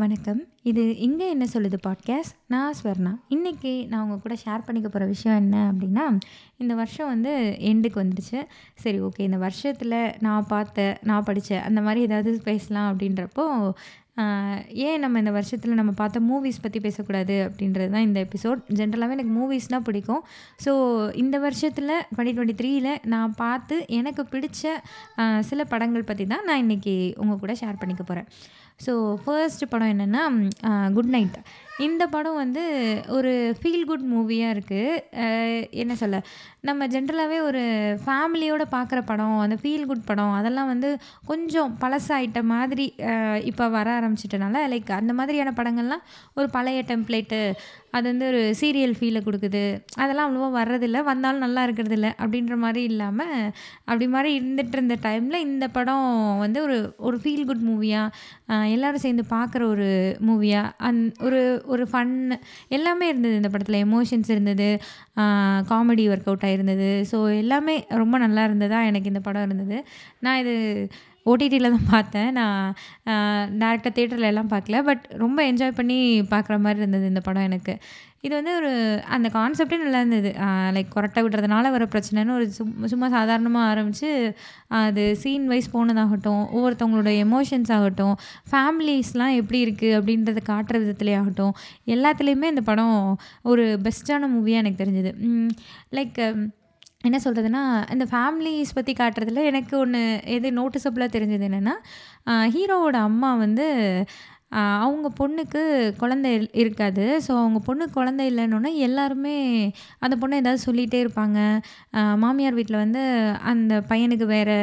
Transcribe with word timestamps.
வணக்கம். 0.00 0.40
இது 0.70 0.82
இங்கே 1.06 1.26
என்ன 1.34 1.44
சொல்லுது" 1.52 1.78
பாட்காஸ்ட். 1.86 2.34
நான் 2.52 2.76
ஸ்வர்ணா. 2.78 3.12
இன்றைக்கி 3.34 3.72
நான் 3.90 4.02
உங்கள் 4.04 4.22
கூட 4.24 4.34
ஷேர் 4.42 4.64
பண்ணிக்க 4.66 4.88
போகிற 4.88 5.06
விஷயம் 5.12 5.38
என்ன 5.42 5.56
அப்படின்னா 5.70 6.04
இந்த 6.62 6.74
வருஷம் 6.80 7.10
வந்து 7.12 7.32
எண்டுக்கு 7.70 8.00
வந்துடுச்சு 8.02 8.40
சரி 8.82 8.98
ஓகே 9.06 9.24
இந்த 9.28 9.38
வருஷத்தில் 9.46 9.96
நான் 10.26 10.48
பார்த்த, 10.52 10.84
நான் 11.10 11.26
படித்த 11.30 11.58
அந்த 11.70 11.82
மாதிரி 11.86 12.06
ஏதாவது 12.08 12.32
பேசலாம் 12.50 12.90
அப்படின்றப்போ 12.92 13.46
ஏன் 14.86 15.02
நம்ம 15.02 15.18
இந்த 15.22 15.32
வருஷத்தில் 15.36 15.78
நம்ம 15.80 15.92
பார்த்த 16.00 16.22
மூவிஸ் 16.30 16.62
பற்றி 16.64 16.80
பேசக்கூடாது 16.86 17.36
அப்படின்றது 17.46 17.90
தான் 17.94 18.06
இந்த 18.06 18.18
எபிசோட். 18.26 18.60
ஜென்ரலாகவே 18.78 19.14
எனக்கு 19.16 19.34
மூவிஸ்னால் 19.38 19.84
பிடிக்கும். 19.88 20.22
ஸோ 20.64 20.72
இந்த 21.22 21.36
வருஷத்தில் 21.46 21.94
பர்னி 22.16 22.32
டுவெண்ட்டி 22.38 22.58
த்ரீயில் 22.60 22.92
நான் 23.14 23.36
பார்த்து 23.42 23.76
எனக்கு 23.98 24.24
பிடிச்ச 24.34 24.74
சில 25.50 25.64
படங்கள் 25.74 26.08
பற்றி 26.10 26.26
தான் 26.34 26.46
நான் 26.50 26.62
இன்னைக்கு 26.64 26.96
உங்கள் 27.24 27.42
கூட 27.44 27.54
ஷேர் 27.62 27.80
பண்ணிக்க 27.82 28.04
போகிறேன் 28.04 28.28
ஸோ 28.84 28.92
ஃபர்ஸ்ட் 29.24 29.64
படம் 29.72 29.92
என்னென்னா 29.94 30.22
குட் 30.98 31.12
நைட். 31.16 31.38
இந்த 31.86 32.04
படம் 32.14 32.38
வந்து 32.42 32.62
ஒரு 33.16 33.30
ஃபீல் 33.58 33.86
குட் 33.90 34.06
மூவியாக 34.12 34.54
இருக்குது 34.54 35.68
என்ன 35.82 35.92
சொல்ல, 36.00 36.16
நம்ம 36.68 36.86
ஜென்ரலாகவே 36.94 37.38
ஒரு 37.48 37.62
ஃபேமிலியோட 38.04 38.64
பார்க்குற 38.74 39.00
படம், 39.10 39.36
அந்த 39.44 39.56
ஃபீல் 39.62 39.86
குட் 39.90 40.08
படம் 40.10 40.34
அதெல்லாம் 40.38 40.70
வந்து 40.72 40.88
கொஞ்சம் 41.30 41.70
பழசாயிட்ட 41.82 42.40
மாதிரி 42.54 42.86
இப்போ 43.50 43.66
வர 43.76 43.88
ஆரம்பிச்சிட்டனால 43.98 44.64
லைக் 44.72 44.90
அந்த 45.00 45.14
மாதிரியான 45.20 45.54
படங்கள்லாம் 45.60 46.04
ஒரு 46.38 46.48
பழைய 46.56 46.82
டெம்ப்ளேட்டு, 46.90 47.40
அது 47.96 48.04
வந்து 48.12 48.26
ஒரு 48.32 48.42
சீரியல் 48.60 48.94
ஃபீலை 48.98 49.22
கொடுக்குது 49.28 49.64
அதெல்லாம் 50.02 50.26
அவ்வளோவா 50.26 50.50
வர்றதில்ல. 50.58 50.98
வந்தாலும் 51.10 51.44
நல்லா 51.46 51.64
இருக்கிறது 51.68 51.96
இல்லை 51.98 52.10
அப்படின்ற 52.22 52.56
மாதிரி 52.64 52.82
இல்லாமல் 52.90 53.34
அப்படி 53.88 54.08
மாதிரி 54.16 54.30
இருந்துகிட்டு 54.40 54.78
இருந்த 54.78 54.98
டைமில் 55.06 55.44
இந்த 55.48 55.68
படம் 55.78 56.06
வந்து 56.44 56.60
ஒரு 56.66 56.78
ஒரு 57.08 57.16
ஃபீல் 57.24 57.48
குட் 57.50 57.66
மூவியாக 57.70 58.68
எல்லாரும் 58.76 59.04
சேர்ந்து 59.04 59.24
பார்க்குற 59.34 59.62
ஒரு 59.74 59.88
மூவியாக 60.28 60.72
அந் 60.88 61.00
ஒரு 61.26 61.40
ஒரு 61.72 61.84
ஃபன் 61.90 62.14
எல்லாமே 62.76 63.08
இருந்தது 63.12 63.38
இந்த 63.40 63.50
படத்தில் 63.54 63.82
எமோஷன்ஸ் 63.86 64.32
இருந்தது. 64.34 64.68
காமெடி 65.70 66.06
ஒர்க் 66.12 66.28
அவுட் 66.30 66.48
இருந்தது 66.56 66.90
ஸோ 67.12 67.20
எல்லாமே 67.42 67.76
ரொம்ப 68.02 68.18
நல்லா 68.24 68.44
இருந்ததாக 68.48 68.90
எனக்கு 68.92 69.12
இந்த 69.12 69.22
படம் 69.28 69.46
இருந்தது. 69.48 69.78
நான் 70.26 70.40
இது 70.44 70.56
ஓடிடியில் 71.30 71.72
தான் 71.74 71.90
பார்த்தேன். 71.94 72.30
நான் 72.38 72.60
டேரெக்டாக 73.62 73.92
தேட்டரில் 73.96 74.30
எல்லாம் 74.30 74.52
பார்க்கல. 74.52 74.78
பட் 74.88 75.02
ரொம்ப 75.24 75.40
என்ஜாய் 75.50 75.78
பண்ணி 75.80 75.98
பார்க்குற 76.34 76.56
மாதிரி 76.66 76.80
இருந்தது 76.82 77.10
இந்த 77.12 77.22
படம் 77.26 77.48
எனக்கு. 77.48 77.74
இது 78.24 78.32
வந்து 78.38 78.52
ஒரு 78.60 78.70
அந்த 79.14 79.28
கான்செப்ட்டே 79.36 79.76
நல்லா 79.82 80.00
இருந்தது. 80.02 80.30
லைக் 80.76 80.90
கொரட்டை 80.94 81.20
விடுறதுனால 81.24 81.70
வர 81.74 81.84
பிரச்சனைன்னு 81.94 82.34
ஒரு 82.38 82.46
சும்மா 82.58 82.88
சும்மா 82.92 83.08
சாதாரணமாக 83.16 83.70
ஆரம்பித்து 83.72 84.10
அது 84.80 85.04
சீன் 85.22 85.46
வைஸ் 85.52 85.72
போனதாகட்டும், 85.76 86.42
ஒவ்வொருத்தவங்களோட 86.56 87.12
எமோஷன்ஸ் 87.26 87.72
ஆகட்டும், 87.78 88.14
ஃபேமிலிஸ்லாம் 88.52 89.38
எப்படி 89.40 89.60
இருக்குது 89.66 89.96
அப்படின்றத 90.00 90.42
காட்டுற 90.52 90.76
விதத்துலேயே 90.84 91.18
ஆகட்டும், 91.22 91.54
எல்லாத்துலேயுமே 91.96 92.52
இந்த 92.54 92.64
படம் 92.70 92.96
ஒரு 93.52 93.66
பெஸ்ட்டான 93.86 94.30
மூவியாக 94.36 94.64
எனக்கு 94.64 94.82
தெரிஞ்சது. 94.84 95.12
லைக் 95.98 96.20
என்ன 97.08 97.18
சொல்கிறதுனா 97.24 97.60
இந்த 97.94 98.04
ஃபேமிலிஸ் 98.10 98.74
பற்றி 98.78 98.92
காட்டுறதுல 98.98 99.42
எனக்கு 99.50 99.74
ஒன்று 99.82 100.00
எது 100.34 100.48
நோட்டிசபிளாக 100.58 101.10
தெரிஞ்சது 101.14 101.46
என்னென்னா 101.48 101.74
ஹீரோவோட 102.54 102.96
அம்மா 103.08 103.30
வந்து 103.44 103.66
அவங்க 104.84 105.08
பொண்ணுக்கு 105.18 105.60
குழந்தை 106.00 106.30
இல் 106.38 106.48
இருக்காது. 106.62 107.04
ஸோ 107.26 107.32
அவங்க 107.42 107.58
பொண்ணுக்கு 107.66 107.96
குழந்தை 107.98 108.24
இல்லைன்னொன்னே 108.30 108.72
எல்லாருமே 108.86 109.34
அந்த 110.04 110.14
பொண்ணை 110.22 110.40
ஏதாவது 110.42 110.66
சொல்லிகிட்டே 110.68 110.98
இருப்பாங்க. 111.04 111.38
மாமியார் 112.24 112.58
வீட்டில் 112.58 112.82
வந்து 112.84 113.02
அந்த 113.52 113.74
பையனுக்கு 113.90 114.26
வேறு 114.34 114.56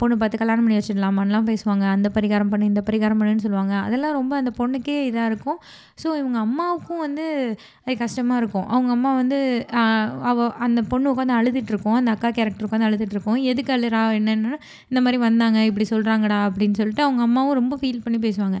பொண்ணு 0.00 0.14
பார்த்து 0.18 0.40
கல்யாணம் 0.40 0.64
பண்ணி 0.64 0.78
வச்சிடலாமான்லாம் 0.78 1.48
பேசுவாங்க. 1.50 1.84
அந்த 1.96 2.08
பரிகாரம் 2.16 2.50
பண்ணு, 2.50 2.70
இந்த 2.72 2.82
பரிகாரம் 2.88 3.18
பண்ணுன்னு 3.20 3.44
சொல்லுவாங்க. 3.46 3.74
அதெல்லாம் 3.86 4.16
ரொம்ப 4.18 4.34
அந்த 4.40 4.50
பொண்ணுக்கே 4.58 4.96
இதாக 5.08 5.30
இருக்கும். 5.30 5.58
ஸோ 6.02 6.08
இவங்க 6.20 6.38
அம்மாவுக்கும் 6.46 7.02
வந்து 7.06 7.24
அது 7.84 7.96
கஷ்டமாக 8.04 8.40
இருக்கும். 8.42 8.66
அவங்க 8.74 8.90
அம்மா 8.96 9.10
வந்து 9.20 9.38
அவ 10.30 10.46
அந்த 10.66 10.82
பொண்ணு 10.92 11.12
உட்காந்து 11.14 11.36
அழுதுட்டுருக்கும். 11.38 11.98
அந்த 12.00 12.12
அக்கா 12.16 12.30
கேரக்டர் 12.38 12.66
உட்காந்து 12.68 12.88
அழுதுட்டுருக்கும். 12.90 13.40
எதுக்கு 13.52 13.72
அழுறா? 13.76 14.02
என்னன்னா, 14.20 14.52
இந்த 14.90 15.00
மாதிரி 15.06 15.20
வந்தாங்க, 15.26 15.58
இப்படி 15.70 15.86
சொல்கிறாங்கடா 15.94 16.38
அப்படின்னு 16.48 16.78
சொல்லிட்டு 16.80 17.04
அவங்க 17.08 17.22
அம்மாவும் 17.28 17.58
ரொம்ப 17.60 17.76
ஃபீல் 17.82 18.02
பண்ணி 18.06 18.20
பேசுவாங்க. 18.28 18.60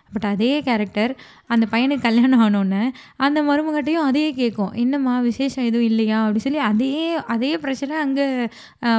பட் 0.13 0.27
அதே 0.33 0.51
கேரக்டர் 0.67 1.13
அந்த 1.53 1.65
பையனுக்கு 1.71 2.05
கல்யாணம் 2.05 2.41
ஆனோனே, 2.43 2.81
அந்த 3.25 3.39
மருமகட்டையும் 3.47 4.07
அதே 4.09 4.25
கேட்கும். 4.39 4.71
"என்னம்மா 4.83 5.13
விசேஷம் 5.19 5.67
எதுவும் 5.69 5.87
இல்லையா?" 5.89 6.17
அப்படின்னு 6.25 6.45
சொல்லி 6.45 6.61
அதே 6.69 6.91
அதே 7.33 7.51
பிரச்சனை 7.63 7.95
அங்கே 8.05 8.25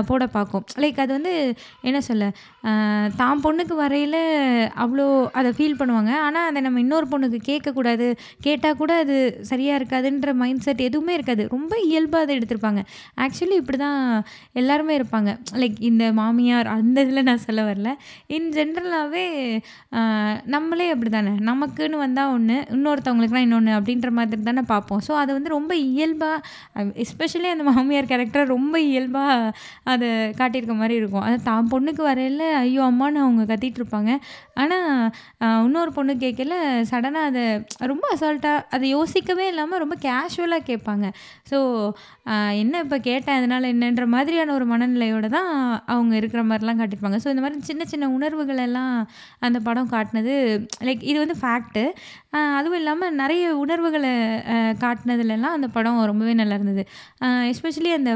போட 0.09 0.27
பார்க்கும். 0.37 0.65
லைக் 0.83 1.01
அது 1.05 1.13
வந்து 1.13 1.35
என்ன 1.83 2.01
சொல்ல, 2.09 2.25
தான் 3.21 3.43
பொண்ணுக்கு 3.45 3.77
வரையில 3.81 4.17
அவ்வளோ 4.85 5.07
அதை 5.39 5.53
ஃபீல் 5.59 5.79
பண்ணுவாங்க. 5.81 6.13
ஆனால் 6.27 6.49
அதை 6.51 6.63
நம்ம 6.67 6.81
இன்னொரு 6.85 7.07
பொண்ணுக்கு 7.13 7.41
கேட்கக்கூடாது. 7.51 8.09
கேட்டால் 8.47 8.79
கூட 8.83 8.93
அது 9.05 9.17
சரியாக 9.51 9.79
இருக்காதுன்ற 9.81 10.35
மைண்ட் 10.43 10.65
செட் 10.67 10.85
எதுவுமே 10.89 11.15
இருக்காது. 11.19 11.47
ரொம்ப 11.55 11.73
இயல்பாக 11.89 12.25
அதை 12.25 12.37
எடுத்திருப்பாங்க. 12.39 12.83
ஆக்சுவலி 13.25 13.57
இப்டிதான் 13.63 13.99
எல்லாருமே 14.61 14.95
இருப்பாங்க. 14.99 15.31
லைக் 15.63 15.81
இந்த 15.91 16.05
மாமியார் 16.21 16.71
அந்த 16.77 16.99
இதில் 17.07 17.27
நான் 17.31 17.45
சொல்ல 17.47 17.61
வரல. 17.71 17.91
இன் 18.37 18.51
ஜென்ரலாகவே 18.59 19.27
நம்மளே 20.55 20.87
அப்படி 21.03 21.15
தானே 21.15 21.31
நமக்குன்னு 21.47 21.97
வந்தால் 22.03 22.33
ஒன்று 22.35 22.57
இன்னொருத்தவங்களுக்குலாம் 22.75 23.47
இன்னொன்று 23.47 23.73
அப்படின்ற 23.77 24.09
மாதிரி 24.19 24.43
தானே 24.49 24.63
பார்ப்போம். 24.71 25.01
ஸோ 25.07 25.13
அது 25.21 25.31
வந்து 25.37 25.51
ரொம்ப 25.55 25.73
இயல்பாக 25.87 26.37
எஸ்பெஷலி 27.05 27.49
அந்த 27.55 27.65
மாமியார் 27.69 28.09
கேரக்டர் 28.11 28.47
ரொம்ப 28.53 28.75
இயல்பாக 28.91 29.49
அதை 29.93 30.09
காட்டியிருக்க 30.41 30.75
மாதிரி 30.81 30.95
இருக்கும். 31.01 31.25
அது 31.29 31.37
தான் 31.49 31.71
பொண்ணுக்கு 31.73 32.03
வரையில 32.09 32.45
ஐயோ! 32.61 32.83
அம்மான்னு 32.91 33.23
அவங்க 33.25 33.47
கத்திட்டு 33.51 33.81
இருப்பாங்க 33.83 34.13
ஆனால் 34.63 34.87
இன்னொரு 35.67 35.93
பொண்ணு 35.97 36.15
கேட்கல 36.23 36.55
சடனாக 36.91 37.31
அதை 37.31 37.45
ரொம்ப 37.93 38.05
அசால்ட்டாக 38.15 38.63
அதை 38.77 38.87
யோசிக்கவே 38.97 39.47
இல்லாமல் 39.53 39.83
ரொம்ப 39.85 39.99
கேஷுவலாக 40.07 40.65
கேட்பாங்க. 40.71 41.07
ஸோ 41.51 41.59
என்ன 42.63 42.75
இப்போ 42.85 43.01
கேட்டேன் 43.09 43.39
அதனால் 43.41 43.71
என்னன்ற 43.73 44.07
மாதிரியான 44.15 44.55
ஒரு 44.59 44.67
மனநிலையோடு 44.73 45.31
தான் 45.37 45.51
அவங்க 45.95 46.13
இருக்கிற 46.21 46.43
மாதிரிலாம் 46.51 46.81
காட்டியிருப்பாங்க. 46.81 47.21
ஸோ 47.25 47.31
இந்த 47.35 47.45
மாதிரி 47.45 47.69
சின்ன 47.71 47.83
சின்ன 47.93 48.05
உணர்வுகள் 48.17 48.65
எல்லாம் 48.69 48.95
அந்த 49.47 49.59
படம் 49.69 49.93
காட்டினது 49.95 50.35
லைக் 50.87 50.92
இது 51.01 51.19
வந்து 51.25 51.37
ஃபேக்ட்டு. 51.43 51.85
அதுவும் 52.59 52.79
இல்லாமல் 52.81 53.15
நிறைய 53.15 53.45
உணர்வுகளை 53.63 54.11
காட்டினதுலலாம் 54.85 55.57
அந்த 55.59 55.69
படம் 55.77 56.01
ரொம்பவே 56.11 56.35
நல்லா 56.41 56.57
இருந்தது. 56.59 56.85
எஸ்பெஷலி 57.53 57.91
அந்த 57.99 58.13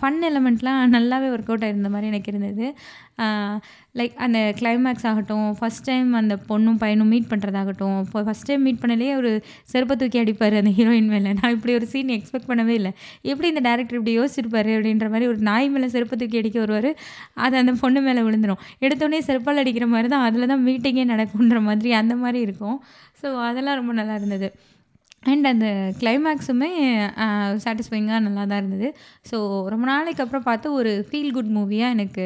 ஃபன் 0.00 0.20
எலமெண்ட்லாம் 0.30 0.80
நல்லாவே 0.96 1.28
ஒர்க் 1.34 1.50
அவுட் 1.50 1.66
ஆயிருந்த 1.68 1.90
மாதிரி 1.94 2.10
எனக்கு 2.12 2.32
இருந்தது. 2.34 2.66
லைக் 3.98 4.14
அந்த 4.24 4.38
கிளைமேக்ஸ் 4.58 5.06
ஆகட்டும், 5.10 5.48
ஃபர்ஸ்ட் 5.58 5.84
டைம் 5.88 6.10
அந்த 6.20 6.34
பொண்ணும் 6.50 6.78
பையனும் 6.82 7.10
மீட் 7.12 7.28
பண்ணுறதாகட்டும் 7.32 7.96
இப்போ 8.04 8.20
ஃபஸ்ட் 8.26 8.46
டைம் 8.48 8.62
மீட் 8.66 8.80
பண்ணலையே 8.84 9.12
ஒரு 9.20 9.30
செருப்ப 9.72 9.96
தூக்கி 10.02 10.20
அடிப்பார் 10.22 10.56
அந்த 10.60 10.72
ஹீரோயின் 10.78 11.10
மேலே 11.14 11.32
நான் 11.40 11.54
இப்படி 11.56 11.74
ஒரு 11.80 11.88
சீன் 11.92 12.12
எக்ஸ்பெக்ட் 12.16 12.48
பண்ணவே 12.50 12.74
இல்லை 12.80 12.92
எப்படி 13.32 13.48
இந்த 13.52 13.62
டைரக்டர் 13.68 13.98
இப்படி 14.00 14.16
யோசிச்சிருப்பாரு 14.20 14.72
அப்படின்ற 14.78 15.08
மாதிரி 15.14 15.28
ஒரு 15.32 15.40
நாய் 15.50 15.70
மேலே 15.74 15.90
செருப்பை 15.96 16.18
தூக்கி 16.22 16.40
அடிக்க 16.42 16.58
வருவார் 16.64 16.90
அது 17.44 17.56
அந்த 17.62 17.74
பொண்ணு 17.84 18.02
மேலே 18.08 18.22
விழுந்துடும் 18.28 18.62
எடுத்தோடனே 18.86 19.20
செருப்பால் 19.28 19.62
அடிக்கிற 19.64 19.88
மாதிரி 19.94 20.10
தான் 20.14 20.26
அதில் 20.30 20.50
தான் 20.54 20.66
மீட்டிங்கே 20.68 21.06
நடக்குன்ற 21.14 21.60
மாதிரி 21.70 21.92
அந்த 22.02 22.16
மாதிரி 22.24 22.40
இருக்கும். 22.48 22.78
ஸோ 23.22 23.28
அதெல்லாம் 23.48 23.78
ரொம்ப 23.80 23.92
நல்லா 24.00 24.14
இருந்தது. 24.20 24.48
அண்ட் 25.30 25.46
அந்த 25.50 25.66
கிளைமேக்ஸுமே 26.00 26.70
சாட்டிஸ்ஃபைங்காக 27.64 28.20
நல்லா 28.26 28.44
தான் 28.44 28.60
இருந்தது. 28.62 28.88
ஸோ 29.30 29.36
ரொம்ப 29.72 29.84
நாளைக்கு 29.90 30.22
அப்புறம் 30.24 30.46
பார்த்து 30.48 30.72
ஒரு 30.78 30.92
ஃபீல் 31.08 31.34
குட் 31.36 31.52
மூவியாக 31.58 31.94
எனக்கு 31.96 32.24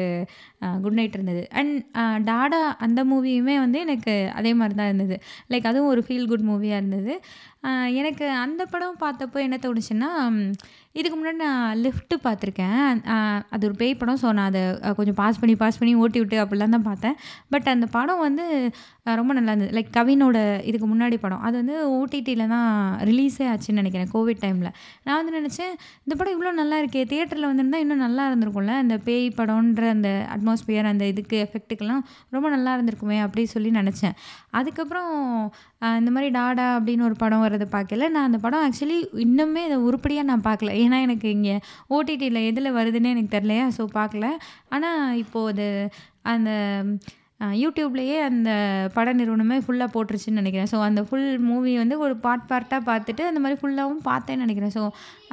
குட் 0.83 0.97
நைட் 0.99 1.17
இருந்தது. 1.17 1.43
அண்ட் 1.59 1.75
டாடா 2.29 2.61
அந்த 2.85 3.03
மூவியுமே 3.11 3.55
வந்து 3.65 3.79
எனக்கு 3.85 4.15
அதே 4.39 4.53
மாதிரி 4.61 4.77
தான் 4.79 4.91
இருந்தது. 4.91 5.17
லைக் 5.53 5.69
அதுவும் 5.71 5.91
ஒரு 5.93 6.03
ஃபீல் 6.07 6.29
குட் 6.31 6.47
மூவியாக 6.51 6.81
இருந்தது. 6.81 7.15
எனக்கு 8.01 8.25
அந்த 8.45 8.61
படம் 8.73 8.99
பார்த்தப்போ 9.03 9.37
என்ன 9.45 9.57
தோணுச்சுன்னா, 9.65 10.09
இதுக்கு 10.97 11.15
முன்னாடி 11.17 11.39
நான் 11.45 11.79
லிஃப்ட்டு 11.83 12.15
பார்த்துருக்கேன். 12.23 12.83
அது 13.53 13.63
ஒரு 13.67 13.75
பேய் 13.81 13.97
படம். 13.99 14.19
ஸோ 14.21 14.27
நான் 14.37 14.49
அதை 14.51 14.61
கொஞ்சம் 14.99 15.17
பாஸ் 15.19 15.39
பண்ணி 15.41 15.55
பாஸ் 15.61 15.79
பண்ணி 15.79 15.93
ஓட்டி 16.03 16.19
விட்டு 16.21 16.37
அப்படிலாம் 16.43 16.75
தான் 16.75 16.87
பார்த்தேன். 16.87 17.15
பட் 17.53 17.67
அந்த 17.73 17.87
படம் 17.95 18.21
வந்து 18.25 18.45
ரொம்ப 19.19 19.31
நல்லா 19.37 19.51
இருந்தது. 19.53 19.73
லைக் 19.77 19.91
கவினோட 19.97 20.37
இதுக்கு 20.69 20.87
முன்னாடி 20.93 21.17
படம். 21.25 21.43
அது 21.47 21.55
வந்து 21.61 21.75
ஓடிடியில் 21.97 22.45
தான் 22.53 22.69
ரிலீஸே 23.09 23.45
ஆச்சுன்னு 23.51 23.81
நினைக்கிறேன் 23.81 24.09
கோவிட் 24.15 24.41
டைமில் 24.43 24.71
நான் 25.05 25.19
வந்து 25.19 25.33
நினச்சேன் 25.39 25.73
இந்த 26.05 26.13
படம் 26.15 26.35
இவ்வளோ 26.35 26.51
நல்லா 26.61 26.77
இருக்கே! 26.81 27.03
தேட்டரில் 27.13 27.49
வந்துருந்தால் 27.49 27.83
இன்னும் 27.85 28.03
நல்லா 28.05 28.25
இருந்திருக்கும்ல. 28.29 28.75
அந்த 28.83 28.97
பேய் 29.07 29.27
படம்ன்ற 29.39 29.85
அந்த 29.95 30.09
அட்மாஸ்பியர் 30.35 30.91
அந்த 30.93 31.05
இதுக்கு 31.13 31.37
எஃபெக்ட்டுக்கெல்லாம் 31.45 32.03
ரொம்ப 32.35 32.47
நல்லா 32.55 32.73
இருந்திருக்குமே 32.77 33.19
அப்படின்னு 33.25 33.53
சொல்லி 33.55 33.71
நினச்சேன் 33.79 34.17
அதுக்கப்புறம் 34.53 35.13
இந்த 35.81 36.11
மாதிரி 36.11 36.29
டாடா 36.31 36.79
அப்படின்னு 36.79 37.07
ஒரு 37.09 37.15
படம் 37.23 37.43
வர்றத 37.45 37.65
பார்க்கல 37.75 38.07
நான் 38.13 38.27
அந்த 38.29 38.39
படம் 38.45 38.63
ஆக்சுவலி 38.65 38.97
இன்னுமே 39.25 39.63
இதை 39.65 39.77
உருப்படியாக 39.87 40.29
நான் 40.31 40.47
பார்க்கல. 40.49 40.71
ஏன்னா 40.83 40.99
எனக்கு 41.01 41.29
இங்கே 41.29 41.55
ஓடிடியில் 41.89 42.39
எதில் 42.49 42.75
வருதுன்னே 42.79 43.13
எனக்கு 43.15 43.35
தெரிலையா 43.37 43.65
ஸோ 43.77 43.85
பார்க்கல. 43.99 44.25
ஆனால் 44.69 45.17
இப்போ 45.23 45.41
அது 45.47 45.67
அந்த 46.33 46.51
யூடியூப்லேயே 47.61 48.17
அந்த 48.27 48.49
பட 48.95 49.09
நிறுவனமே 49.19 49.57
ஃபுல்லாக 49.65 49.89
போட்டுருச்சுன்னு 49.95 50.41
நினைக்கிறேன். 50.41 50.69
ஸோ 50.71 50.77
அந்த 50.87 51.01
ஃபுல் 51.07 51.27
மூவி 51.49 51.73
வந்து 51.81 51.95
ஒரு 52.05 52.13
பார்ட் 52.23 52.47
பார்ட்டாக 52.51 52.81
பார்த்துட்டு 52.89 53.23
அந்த 53.29 53.41
மாதிரி 53.43 53.59
ஃபுல்லாகவும் 53.61 54.01
பார்த்தேன்னு 54.09 54.45
நினைக்கிறேன். 54.45 54.73
ஸோ 54.77 54.83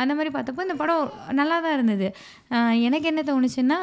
அந்த 0.02 0.12
மாதிரி 0.16 0.32
பார்த்தப்போ 0.34 0.66
இந்த 0.66 0.76
படம் 0.82 1.04
நல்லா 1.40 1.56
தான் 1.66 1.76
இருந்தது. 1.78 2.08
எனக்கு 2.88 3.08
என்ன 3.12 3.24
தோணுச்சுன்னா 3.30 3.78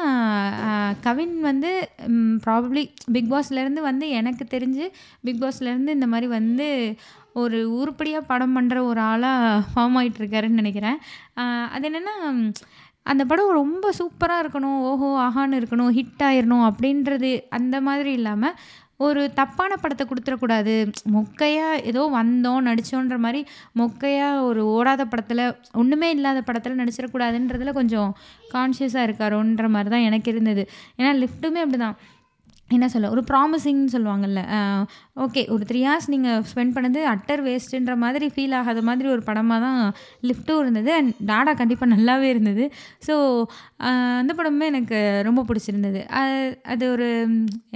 கவின் 1.06 1.34
வந்து 1.50 1.72
ப்ராபப்ளி 2.46 2.84
பிக் 3.16 3.32
பாஸ்லேருந்து 3.34 3.82
வந்து 3.90 4.08
எனக்கு 4.20 4.46
தெரிஞ்சு 4.54 4.86
பிக் 5.28 5.42
பாஸ்லேருந்து 5.44 5.96
இந்த 5.98 6.08
மாதிரி 6.14 6.28
வந்து 6.38 6.68
ஒரு 7.42 7.58
உருப்படியாக 7.80 8.28
படம் 8.30 8.56
பண்ணுற 8.56 8.78
ஒரு 8.88 9.00
ஆளாக 9.10 9.60
ஃபார்ம் 9.68 9.94
ஆகிட்டுருக்காருன்னு 9.98 10.60
நினைக்கிறேன். 10.62 10.98
அது 11.74 11.86
என்னென்னா 11.90 12.16
அந்த 13.06 13.22
படம் 13.30 13.58
ரொம்ப 13.62 13.86
சூப்பராக 13.98 14.42
இருக்கணும் 14.44 14.78
ஓஹோ 14.90 15.08
ஆஹான்னு 15.26 15.58
இருக்கணும் 15.60 15.92
ஹிட் 15.98 16.22
ஆயிடணும் 16.28 16.66
அப்படின்றது 16.70 17.32
அந்த 17.58 17.76
மாதிரி 17.80 18.12
இல்லாமல் 18.12 18.56
ஒரு 19.06 19.22
தப்பான 19.38 19.72
படத்தை 19.76 20.04
கொடுத்துடக்கூடாது. 20.06 20.74
மொக்கையாக 21.14 21.80
ஏதோ 21.90 22.02
வந்தோம் 22.18 22.66
நடித்தோன்ற 22.68 23.16
மாதிரி 23.18 23.40
மொக்கையாக 23.80 24.44
ஒரு 24.48 24.62
ஓடாத 24.74 25.02
படத்தில் 25.04 25.44
ஒன்றுமே 25.80 26.08
இல்லாத 26.16 26.40
படத்தில் 26.48 26.78
நடிச்சிடக்கூடாதுன்றதில் 26.80 27.78
கொஞ்சம் 27.80 28.10
கான்ஷியஸாக 28.54 29.06
இருக்காரோன்ற 29.08 29.68
மாதிரி 29.76 29.90
தான் 29.94 30.06
எனக்கு 30.08 30.30
இருந்தது. 30.34 30.64
ஏன்னா 30.98 31.12
லிஃப்ட்டுமே 31.22 31.62
அப்படி 31.64 31.80
தான் 31.84 31.96
என்ன 32.72 32.86
சொல்ல 32.94 33.10
ஒரு 33.14 33.22
ப்ராமிசிங்னு 33.30 33.92
சொல்லுவாங்கல்ல 33.94 34.40
ஓகே 35.24 35.42
ஒரு 35.54 35.64
த்ரீ 35.70 35.80
ஹார்ஸ் 35.88 36.08
நீங்கள் 36.14 36.42
ஸ்பெண்ட் 36.50 36.74
பண்ணது 36.76 37.00
அட்டர் 37.12 37.42
வேஸ்ட்டுன்ற 37.46 37.94
மாதிரி 38.04 38.26
ஃபீல் 38.34 38.56
ஆகாத 38.60 38.82
மாதிரி 38.88 39.08
ஒரு 39.14 39.22
படமாக 39.28 39.60
தான் 39.66 39.80
லிஃப்ட்டும் 40.28 40.60
இருந்தது. 40.62 40.90
அண்ட் 40.98 41.12
டாடா 41.30 41.52
கண்டிப்பாக 41.60 41.90
நல்லாவே 41.94 42.28
இருந்தது. 42.34 42.66
ஸோ 43.06 43.14
அந்த 44.20 44.32
படமுமே 44.38 44.68
எனக்கு 44.72 44.98
ரொம்ப 45.28 45.44
பிடிச்சிருந்தது. 45.48 46.02
அது 46.74 46.84
ஒரு 46.94 47.08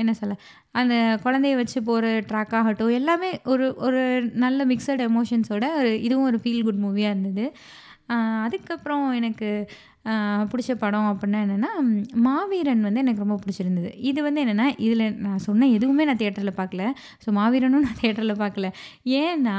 என்ன 0.02 0.14
சொல்ல 0.20 0.37
அந்த 0.81 0.94
குழந்தைய 1.25 1.54
வச்சு 1.56 1.78
போகிற 1.82 2.06
ட்ராக் 2.31 2.54
ஆகட்டும் 2.58 2.96
எல்லாமே 3.00 3.31
ஒரு 3.52 3.66
ஒரு 3.87 4.02
நல்ல 4.44 4.60
மிக்சட் 4.72 5.02
எமோஷன்ஸோட 5.10 5.66
ஒரு 5.81 5.93
இதுவும் 6.06 6.28
ஒரு 6.31 6.40
ஃபீல் 6.44 6.64
குட் 6.64 6.82
மூவியாக 6.87 7.14
இருந்தது. 7.14 7.46
அதுக்கப்புறம் 8.46 9.06
எனக்கு 9.20 9.48
பிடிச்ச 10.50 10.73
படம் 10.82 11.08
அப்படின்னா 11.11 11.38
என்னென்னா 11.44 11.70
மாவீரன் 12.26 12.82
வந்து 12.87 13.03
எனக்கு 13.05 13.23
ரொம்ப 13.25 13.37
பிடிச்சிருந்தது. 13.43 13.91
இது 14.11 14.20
வந்து 14.26 14.41
என்னென்னா 14.44 14.67
இதில் 14.87 15.05
நான் 15.26 15.43
சொன்ன 15.47 15.69
எதுவுமே 15.76 16.05
நான் 16.08 16.20
தேட்டரில் 16.23 16.55
பார்க்கல 16.61 16.82
ஸோ 17.25 17.35
மாவீரனும் 17.38 17.87
நான் 17.87 18.00
தேட்டரில் 18.03 18.35
பார்க்கல 18.43 18.69
ஏன்னா 19.20 19.56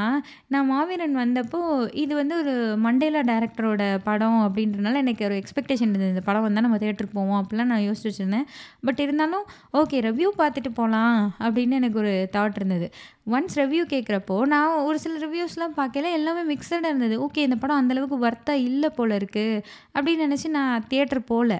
நான் 0.56 0.70
மாவீரன் 0.74 1.16
வந்தப்போ 1.24 1.62
இது 2.04 2.14
வந்து 2.22 2.36
ஒரு 2.44 2.54
மண்டேலா 2.86 3.24
டேரக்டரோட 3.32 3.84
படம் 4.08 4.40
அப்படின்றனால 4.48 5.02
எனக்கு 5.06 5.26
ஒரு 5.30 5.38
எக்ஸ்பெக்டேஷன் 5.42 5.92
இருந்தது. 5.92 6.14
இந்த 6.16 6.26
படம் 6.30 6.46
வந்தால் 6.48 6.68
நம்ம 6.68 6.80
தேட்டருக்கு 6.86 7.20
போவோம் 7.20 7.40
அப்படிலாம் 7.42 7.72
நான் 7.74 7.86
யோசிச்சு 7.88 8.10
வச்சுருந்தேன். 8.10 8.48
பட் 8.88 9.02
இருந்தாலும் 9.08 9.46
ஓகே 9.82 10.00
ரிவ்யூ 10.10 10.32
பார்த்துட்டு 10.44 10.72
போகலாம் 10.82 11.18
அப்படின்னு 11.46 11.80
எனக்கு 11.82 12.00
ஒரு 12.04 12.14
தாட் 12.38 12.60
இருந்தது. 12.62 12.90
ஒன்ஸ் 13.35 13.57
ரிவ்யூ 13.62 13.83
கேட்குறப்போ 13.94 14.35
நான் 14.53 14.83
ஒரு 14.88 14.97
சில 15.03 15.15
ரிவ்யூஸ்லாம் 15.25 15.77
பார்க்கல 15.79 16.12
எல்லாமே 16.18 16.44
மிக்சடாக 16.51 16.91
இருந்தது. 16.91 17.15
ஓகே 17.25 17.45
இந்த 17.47 17.57
படம் 17.63 17.79
அந்தளவுக்கு 17.81 18.24
ஒர்த்தாக 18.27 18.65
இல்லை 18.69 18.89
போல் 18.97 19.18
இருக்குது 19.19 19.62
அப்படின்னு 19.95 20.25
நினச்சி 20.27 20.50
நான் 20.57 20.88
தியேட்டர் 20.91 21.29
போகல 21.33 21.59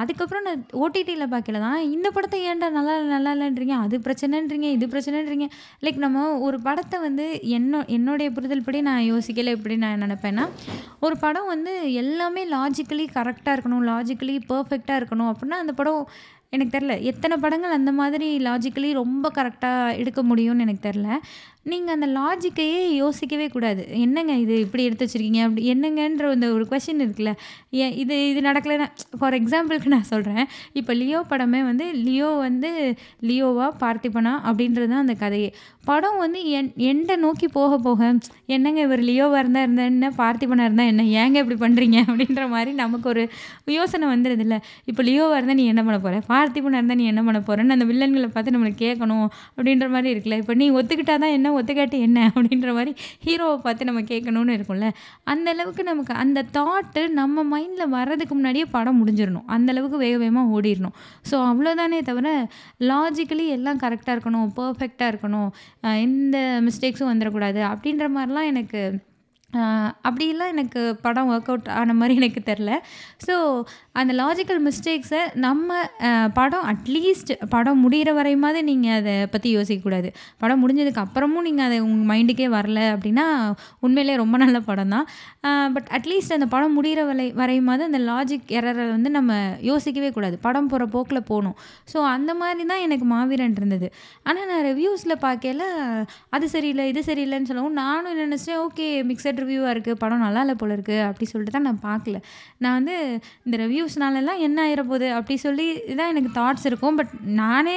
அதுக்கப்புறம் 0.00 0.46
நான் 0.46 0.62
ஓடிடியில் 0.82 1.32
பார்க்கல 1.32 1.58
தான் 1.64 1.80
இந்த 1.96 2.08
படத்தை 2.14 2.38
ஏன்டா 2.50 2.68
நல்லா 2.76 2.94
நல்லா 3.12 3.32
இல்லைன்றீங்க? 3.34 3.74
அது 3.84 3.96
பிரச்சனைன்றீங்க 4.06 4.68
இது 4.76 4.86
பிரச்சனைன்றீங்க? 4.94 5.46
லைக் 5.84 6.00
நம்ம 6.04 6.24
ஒரு 6.46 6.58
படத்தை 6.64 6.98
வந்து 7.04 7.26
என்ன 7.58 7.82
என்னுடைய 7.96 8.28
புரிதல் 8.36 8.64
படி 8.68 8.80
நான் 8.88 9.06
யோசிக்கலை 9.10 9.52
எப்படி 9.56 9.76
நான் 9.84 10.02
நினப்பேன்னா 10.04 10.46
ஒரு 11.06 11.16
படம் 11.24 11.50
வந்து 11.54 11.74
எல்லாமே 12.02 12.44
லாஜிக்கலி 12.56 13.06
கரெக்டாக 13.18 13.54
இருக்கணும் 13.56 13.86
லாஜிக்கலி 13.90 14.36
பர்ஃபெக்டாக 14.52 15.00
இருக்கணும் 15.02 15.30
அப்படின்னா 15.32 15.60
அந்த 15.64 15.74
படம் 15.80 16.02
எனக்கு 16.52 16.74
தெரில 16.74 16.94
எத்தனை 17.02 17.34
படங்கள் 17.36 17.70
அந்த 17.70 17.90
மாதிரி 17.92 18.28
லாஜிக்கலி 18.38 18.88
ரொம்ப 18.92 19.26
கரெக்டாக 19.34 19.96
எடுக்க 19.96 20.20
முடியும்னு 20.22 20.60
எனக்கு 20.60 20.86
தெரில 20.88 21.08
நீங்கள் 21.66 21.94
அந்த 21.94 22.06
லாஜிக்கையே 22.18 22.78
யோசிக்கவே 23.00 23.46
கூடாது. 23.54 23.82
என்னங்க 24.04 24.32
இது 24.42 24.54
இப்படி 24.64 24.82
எடுத்து 24.88 25.06
வச்சுருக்கீங்க? 25.06 25.40
அப்படி 25.46 25.62
என்னங்கன்ற 25.72 26.28
அந்த 26.36 26.46
ஒரு 26.56 26.64
கொஷின் 26.70 27.02
இருக்குல்ல. 27.04 27.32
ஏன் 27.82 27.92
இது 28.02 28.14
இது 28.30 28.40
நடக்கலைன்னா 28.48 28.86
ஃபார் 29.18 29.36
எக்ஸாம்பிளுக்கு 29.40 29.92
நான் 29.94 30.08
சொல்கிறேன் 30.12 30.46
இப்போ 30.80 30.92
லியோ 31.00 31.20
படமே 31.32 31.60
வந்து 31.70 31.86
லியோ 32.06 32.30
வந்து 32.46 32.70
லியோவா 33.30 33.66
பார்த்திபனா 33.82 34.32
அப்படின்றது 34.48 34.88
தான் 34.92 35.04
அந்த 35.06 35.16
கதையே. 35.24 35.50
படம் 35.90 36.18
வந்து 36.22 36.40
என் 36.56 36.70
எண்டை 36.90 37.14
நோக்கி 37.26 37.46
போக 37.58 37.76
போக 37.86 38.00
என்னங்க 38.54 38.80
இவர் 38.88 39.02
லியோவாக 39.10 39.42
இருந்தால் 39.42 39.64
இருந்தால் 39.66 39.90
என்ன 39.92 40.10
பார்த்திபனாக 40.18 40.68
இருந்தால் 40.68 40.90
என்ன 40.92 41.06
ஏங்க 41.20 41.36
இப்படி 41.42 41.58
பண்ணுறீங்க 41.64 41.98
அப்படின்ற 42.06 42.42
மாதிரி 42.54 42.72
நமக்கு 42.82 43.06
ஒரு 43.12 43.22
யோசனை 43.76 44.06
வந்துடுது 44.14 44.44
இல்லை 44.46 44.58
இப்போ 44.90 45.02
லியோவாக 45.10 45.38
இருந்தால் 45.38 45.60
நீ 45.60 45.66
என்ன 45.72 45.84
பண்ண 45.88 45.98
போகிற 46.06 46.22
பார்த்திபனாக 46.32 46.80
இருந்தால் 46.80 47.00
நீ 47.02 47.06
என்ன 47.12 47.22
பண்ண 47.28 47.40
போகிறேன்னு 47.48 47.76
அந்த 47.76 47.86
வில்லன்களை 47.92 48.30
பார்த்து 48.34 48.56
நம்மளுக்கு 48.56 48.82
கேட்கணும் 48.86 49.26
அப்படின்ற 49.56 49.88
மாதிரி 49.94 50.10
இருக்குல்ல. 50.14 50.38
இப்போ 50.44 50.54
நீ 50.62 50.68
ஒத்துக்கிட்டால் 50.80 51.22
தான் 51.24 51.36
என்ன 51.38 51.49
ஒத்துக்காட்டி 51.58 51.98
என்ன 52.06 52.18
அப்படின்ற 52.34 52.70
மாதிரி 52.78 52.92
ஹீரோவை 53.26 53.56
பார்த்து 53.66 53.88
நம்ம 53.90 54.02
கேட்கணும்னு 54.12 54.56
இருக்கும்ல. 54.58 54.88
அந்த 55.32 55.46
அளவுக்கு 55.54 55.84
நமக்கு 55.90 56.14
அந்த 56.24 56.44
தாட்டு 56.56 57.02
நம்ம 57.20 57.44
மைண்டில் 57.52 57.92
வர்றதுக்கு 57.96 58.34
முன்னாடியே 58.34 58.66
படம் 58.76 59.00
முடிஞ்சிடணும். 59.00 59.46
அந்தளவுக்கு 59.56 60.00
வேக 60.04 60.16
வேகமாக 60.24 60.54
ஓடிடணும். 60.56 60.96
ஸோ 61.30 61.36
அவ்வளோதானே 61.50 62.00
தவிர 62.10 62.28
லாஜிக்கலி 62.90 63.46
எல்லாம் 63.58 63.82
கரெக்டாக 63.84 64.16
இருக்கணும் 64.16 64.48
பர்ஃபெக்டாக 64.58 65.12
இருக்கணும் 65.12 65.50
எந்த 66.06 66.36
மிஸ்டேக்ஸும் 66.68 67.12
வந்துடக்கூடாது 67.12 67.62
அப்படின்ற 67.72 68.06
மாதிரிலாம் 68.16 68.50
எனக்கு 68.54 68.82
அப்படிலாம் 70.08 70.52
எனக்கு 70.54 70.80
படம் 71.04 71.30
ஒர்க் 71.34 71.48
அவுட் 71.52 71.68
ஆன 71.78 71.94
மாதிரி 72.00 72.14
எனக்கு 72.20 72.40
தெரில 72.50 72.72
ஸோ 73.26 73.34
அந்த 74.00 74.12
லாஜிக்கல் 74.20 74.60
மிஸ்டேக்ஸை 74.66 75.22
நம்ம 75.44 75.78
படம் 76.38 76.66
அட்லீஸ்ட் 76.72 77.32
படம் 77.54 77.80
முடிகிற 77.84 78.10
வரையுமாவது 78.18 78.60
நீங்கள் 78.68 78.96
அதை 78.98 79.14
பற்றி 79.32 79.48
யோசிக்கக்கூடாது. 79.56 80.08
படம் 80.42 80.60
முடிஞ்சதுக்கு 80.62 81.02
அப்புறமும் 81.04 81.46
நீங்கள் 81.48 81.66
அதை 81.68 81.78
உங்கள் 81.86 82.08
மைண்டுக்கே 82.10 82.46
வரல 82.56 82.80
அப்படின்னா 82.94 83.26
உண்மையிலே 83.86 84.14
ரொம்ப 84.22 84.36
நல்ல 84.44 84.60
படம் 84.68 84.92
தான். 84.94 85.06
பட் 85.76 85.88
அட்லீஸ்ட் 85.98 86.36
அந்த 86.36 86.48
படம் 86.54 86.76
முடிகிற 86.78 87.00
வரை 87.10 87.26
வரையுமாவது 87.42 87.88
அந்த 87.90 88.00
லாஜிக் 88.10 88.54
எரரை 88.58 88.86
வந்து 88.94 89.12
நம்ம 89.18 89.32
யோசிக்கவே 89.70 90.10
கூடாது. 90.18 90.38
படம் 90.46 90.70
போகிற 90.72 90.86
போக்கில் 90.94 91.26
போகணும். 91.32 91.56
ஸோ 91.92 91.98
அந்த 92.14 92.30
மாதிரி 92.42 92.68
தான் 92.72 92.84
எனக்கு 92.86 93.08
மாவீரன் 93.14 93.58
இருந்தது. 93.60 93.90
ஆனால் 94.28 94.48
நான் 94.52 94.64
ரிவ்யூஸில் 94.70 95.16
பார்க்கல 95.26 95.68
அது 96.36 96.46
சரியில்லை 96.54 96.86
இது 96.92 97.02
சரியில்லைன்னு 97.10 97.50
சொல்லவும் 97.52 97.78
நானும் 97.82 98.18
நினச்சேன் 98.24 98.60
ஓகே 98.66 98.88
மிக்சட் 99.10 99.39
ரிவ்யூவாக 99.44 99.74
இருக்குது 99.76 100.00
படம் 100.04 100.24
நல்லா 100.26 100.44
இல்லை 100.46 100.56
போல 100.62 100.76
இருக்குது 100.78 101.02
அப்படி 101.08 101.28
சொல்லிட்டு 101.32 101.56
தான் 101.56 101.68
நான் 101.70 101.82
பார்க்கல. 101.88 102.20
நான் 102.64 102.78
வந்து 102.78 102.96
இந்த 103.46 103.56
ரிவ்யூஸ்னாலலாம் 103.64 104.44
என்ன 104.48 104.58
ஆயிரப்போகுது 104.68 104.98
போகுது 105.00 105.08
அப்படி 105.18 105.36
சொல்லி 105.46 105.66
இதான் 105.92 106.12
எனக்கு 106.12 106.30
தாட்ஸ் 106.38 106.66
இருக்கும். 106.70 106.96
பட் 107.00 107.12
நானே 107.40 107.76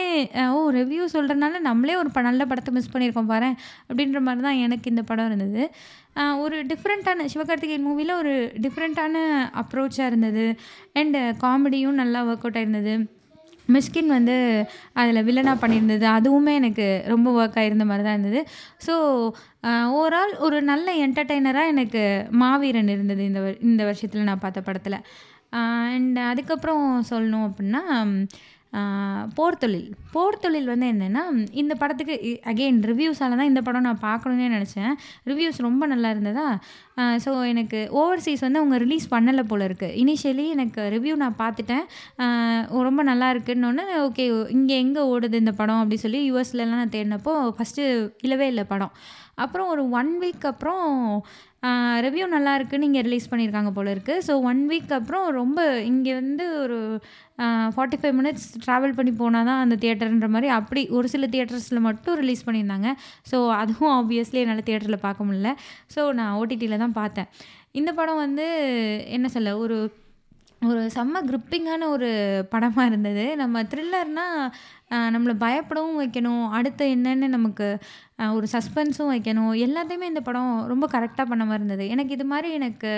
ஓ 0.55 0.59
ரிவ்யூ 0.79 1.03
சொல்கிறனால 1.15 1.59
நம்மளே 1.69 1.95
ஒரு 2.01 2.09
ப 2.15 2.21
நல்ல 2.29 2.41
படத்தை 2.51 2.71
மிஸ் 2.77 2.91
பண்ணியிருக்கோம் 2.93 3.31
பாரு 3.33 3.49
அப்படின்ற 3.87 4.21
மாதிரி 4.27 4.43
தான் 4.47 4.61
எனக்கு 4.65 4.91
இந்த 4.93 5.03
படம் 5.09 5.29
இருந்தது. 5.31 5.63
ஒரு 6.43 6.55
டிஃப்ரெண்ட்டான 6.71 7.25
சிவகார்த்திகேயன் 7.33 7.87
மூவியில் 7.89 8.19
ஒரு 8.21 8.33
டிஃப்ரெண்ட்டான 8.65 9.15
அப்ரோச்சாக 9.61 10.09
இருந்தது. 10.11 10.45
அண்டு 11.01 11.21
காமெடியும் 11.43 11.99
நல்லா 12.01 12.21
ஒர்க் 12.29 12.45
அவுட் 12.45 12.59
ஆயிருந்தது. 12.61 12.93
மிஷ்கின் 13.67 14.13
வந்து 14.17 14.35
அதில் 14.93 15.25
வில்லனாக 15.27 15.61
பண்ணியிருந்தது. 15.63 16.05
அதுவுமே 16.17 16.53
எனக்கு 16.61 16.87
ரொம்ப 17.13 17.27
ஒர்க் 17.39 17.59
ஆகிருந்த 17.61 17.85
மாதிரி 17.89 18.05
தான் 18.07 18.17
இருந்தது. 18.17 18.41
ஸோ 18.87 18.95
ஓவரால் 19.97 20.33
ஒரு 20.45 20.57
நல்ல 20.71 20.87
என்டர்டெய்னராக 21.05 21.73
எனக்கு 21.73 22.01
மாவீரன் 22.43 22.93
இருந்தது 22.95 23.23
இந்த 23.25 23.41
இந்த 23.71 23.83
வருஷத்தில் 23.89 24.29
நான் 24.31 24.43
பார்த்த 24.45 24.61
படத்தில். 24.61 24.99
அண்ட் 25.93 26.19
அதுக்கப்புறம் 26.31 26.85
சொல்லணும் 27.09 27.47
அப்படின்னா 27.49 27.81
போர்த்தொழில். 29.37 29.89
போர்த்தொழில் 30.13 30.69
வந்து 30.71 30.87
என்னென்னா 30.93 31.23
இந்த 31.61 31.73
படத்துக்கு 31.81 32.15
அகெயின் 32.51 32.79
ரிவ்யூஸால் 32.91 33.35
தான் 33.39 33.51
இந்த 33.51 33.61
படம் 33.67 33.85
நான் 33.87 34.01
பார்க்கணுன்னே 34.07 34.47
நினச்சேன். 34.55 34.93
ரிவ்யூஸ் 35.31 35.59
ரொம்ப 35.67 35.83
நல்லா 35.91 36.09
இருந்ததா? 36.15 36.47
ஸோ 37.25 37.31
எனக்கு 37.51 37.79
ஓவர்சீஸ் 38.01 38.45
வந்து 38.45 38.61
அவங்க 38.61 38.77
ரிலீஸ் 38.85 39.07
பண்ணலை 39.13 39.43
போல் 39.51 39.67
இருக்குது 39.67 39.95
இனிஷியலி 40.03 40.45
எனக்கு 40.55 40.81
ரிவ்யூ 40.95 41.15
நான் 41.23 41.39
பார்த்துட்டேன். 41.43 41.85
ரொம்ப 42.89 43.03
நல்லா 43.11 43.29
இருக்குன்னொன்னே 43.35 43.85
ஓகே 44.07 44.25
இங்கே 44.57 44.77
எங்கே 44.85 45.03
ஓடுது 45.13 45.43
இந்த 45.43 45.55
படம் 45.61 45.81
அப்படி 45.83 45.99
சொல்லி 46.05 46.21
யூஎஸ்லலாம் 46.31 46.81
நான் 46.83 46.95
தேடினப்போ 46.97 47.35
ஃபஸ்ட்டு 47.57 47.85
இல்லவே 48.27 48.47
இல்லை 48.53 48.65
படம். 48.73 48.93
அப்புறம் 49.43 49.69
ஒரு 49.73 49.83
ஒன் 49.99 50.13
வீக் 50.23 50.43
அப்புறம் 50.49 50.87
ரிவ்யூ 52.05 52.25
நல்லா 52.33 52.51
இருக்குன்னு 52.57 52.87
இங்கே 52.89 53.01
ரிலீஸ் 53.07 53.29
பண்ணியிருக்காங்க 53.31 53.71
போல 53.75 53.91
இருக்குது 53.95 54.23
ஸோ 54.27 54.33
ஒன் 54.49 54.61
வீக் 54.71 54.91
அப்புறம் 54.97 55.25
ரொம்ப 55.39 55.59
இங்கே 55.91 56.13
வந்து 56.21 56.45
ஒரு 56.63 56.77
ஃபார்ட்டி 57.75 57.97
ஃபைவ் 58.01 58.15
மினிட்ஸ் 58.19 58.47
ட்ராவல் 58.65 58.95
பண்ணி 58.97 59.11
போனால் 59.21 59.47
தான் 59.49 59.61
அந்த 59.63 59.75
தியேட்டர்ன்ற 59.83 60.27
மாதிரி 60.35 60.49
அப்படி 60.59 60.81
ஒரு 60.97 61.07
சில 61.13 61.27
தியேட்டர்ஸில் 61.33 61.85
மட்டும் 61.87 62.17
ரிலீஸ் 62.21 62.45
பண்ணியிருந்தாங்க. 62.47 62.89
ஸோ 63.31 63.37
அதுவும் 63.61 63.93
ஆப்வியஸ்லி 63.99 64.41
என்னால் 64.43 64.67
தியேட்டரில் 64.69 65.05
பார்க்க 65.07 65.27
முடியல. 65.29 65.51
ஸோ 65.95 66.03
நான் 66.19 66.35
ஓடிடியில் 66.41 66.81
தான் 66.83 66.97
பார்த்தேன். 67.01 67.29
இந்த 67.79 67.91
படம் 67.99 68.23
வந்து 68.25 68.45
என்ன 69.17 69.27
சொல்ல 69.35 69.51
ஒரு 69.65 69.77
ஒரு 70.69 70.81
செம்ம 70.95 71.21
க்ரிப்பிங்கான 71.29 71.87
ஒரு 71.95 72.09
படமாக 72.51 72.89
இருந்தது. 72.89 73.25
நம்ம 73.41 73.63
த்ரில்லர்னால் 73.71 74.37
நம்மளை 75.13 75.35
பயப்படவும் 75.45 75.99
வைக்கணும். 76.01 76.43
அடுத்து 76.57 76.85
என்னென்னு 76.95 77.27
நமக்கு 77.37 77.67
ஒரு 78.37 78.47
சஸ்பென்ஸும் 78.55 79.11
வைக்கணும். 79.13 79.53
எல்லாத்தையுமே 79.65 80.11
இந்த 80.11 80.23
படம் 80.29 80.53
ரொம்ப 80.71 80.87
கரெக்டாக 80.95 81.25
பண்ண 81.31 81.43
மாதிரி 81.49 81.61
இருந்தது. 81.61 81.87
எனக்கு 81.95 82.15
இது 82.17 82.27
மாதிரி 82.33 82.51
எனக்கு 82.59 82.91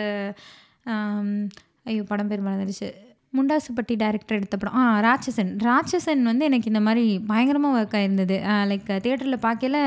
ஐயோ 1.89 2.03
படம் 2.12 2.29
பேர் 2.29 2.48
மறந்துடுச்சு. 2.48 2.89
முண்டாசுப்பட்டி 3.38 3.96
டைரக்டர் 4.01 4.38
எடுத்த 4.39 4.56
படம். 4.62 4.75
ஆ 4.80 4.84
ராட்சசன். 5.06 5.51
ராட்சசன் 5.68 6.22
வந்து 6.30 6.48
எனக்கு 6.50 6.70
இந்த 6.72 6.82
மாதிரி 6.88 7.06
பயங்கரமாக 7.32 7.77
ஒர்க் 7.80 7.96
ஆயிருந்தது. 8.00 8.38
லைக் 8.72 8.89
தேட்டரில் 9.06 9.44
பார்க்கையில 9.48 9.77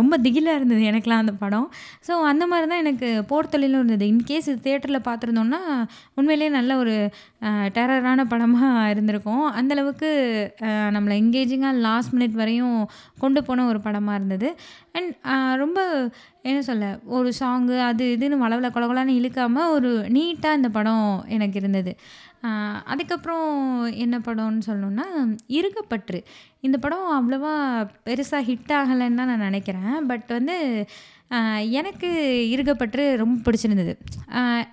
ரொம்ப 0.00 0.18
திகிலாக 0.26 0.58
இருந்தது 0.60 0.82
எனக்குலாம் 0.90 1.22
அந்த 1.24 1.34
படம். 1.44 1.68
ஸோ 2.08 2.12
அந்த 2.32 2.44
மாதிரி 2.52 2.68
தான் 2.72 2.82
எனக்கு 2.84 3.08
போர் 3.32 3.52
தொழிலும் 3.54 3.80
இருந்தது 3.82 4.06
இன்கேஸ் 4.12 4.50
இது 4.52 4.58
தேட்டரில் 4.68 5.06
பார்த்துருந்தோம்னா 5.08 5.62
உண்மையிலேயே 6.18 6.52
நல்ல 6.58 6.76
ஒரு 6.82 6.96
டெரரான 7.76 8.20
படமாக 8.32 8.90
இருந்திருக்கும். 8.92 9.46
அந்தளவுக்கு 9.60 10.10
நம்மளை 10.96 11.16
எங்கேஜிங்காக 11.22 11.82
லாஸ்ட் 11.88 12.14
மினிட் 12.16 12.40
வரையும் 12.42 12.78
கொண்டு 13.24 13.40
போன 13.48 13.66
ஒரு 13.72 13.80
படமாக 13.86 14.18
இருந்தது. 14.20 14.48
அண்ட் 14.96 15.12
ரொம்ப 15.62 15.80
என்ன 16.48 16.60
சொல்ல 16.68 16.86
ஒரு 17.16 17.28
சாங்கு 17.40 17.76
அது 17.88 18.04
இதுன்னு 18.14 18.42
வளவில் 18.44 18.74
கொலகொலான்னு 18.74 19.16
இழுக்காமல் 19.20 19.72
ஒரு 19.76 19.90
நீட்டாக 20.16 20.58
இந்த 20.58 20.68
படம் 20.76 21.06
எனக்கு 21.36 21.56
இருந்தது. 21.60 21.92
அதுக்கப்புறம் 22.92 23.46
என்ன 24.04 24.16
படம்னு 24.26 24.62
சொல்லணுன்னா 24.70 25.06
இருக்கப்பற்று 25.58 26.18
இந்த 26.66 26.76
படம் 26.84 27.06
அவ்வளோவா 27.18 27.54
பெருசாக 28.08 28.46
ஹிட் 28.48 28.74
ஆகலைன்னு 28.80 29.20
தான் 29.20 29.30
நான் 29.32 29.46
நினைக்கிறேன். 29.48 29.94
பட் 30.10 30.28
வந்து 30.38 30.56
எனக்கு 31.80 32.10
இருக்கப்பற்று 32.54 33.04
ரொம்ப 33.22 33.36
பிடிச்சிருந்தது. 33.46 33.92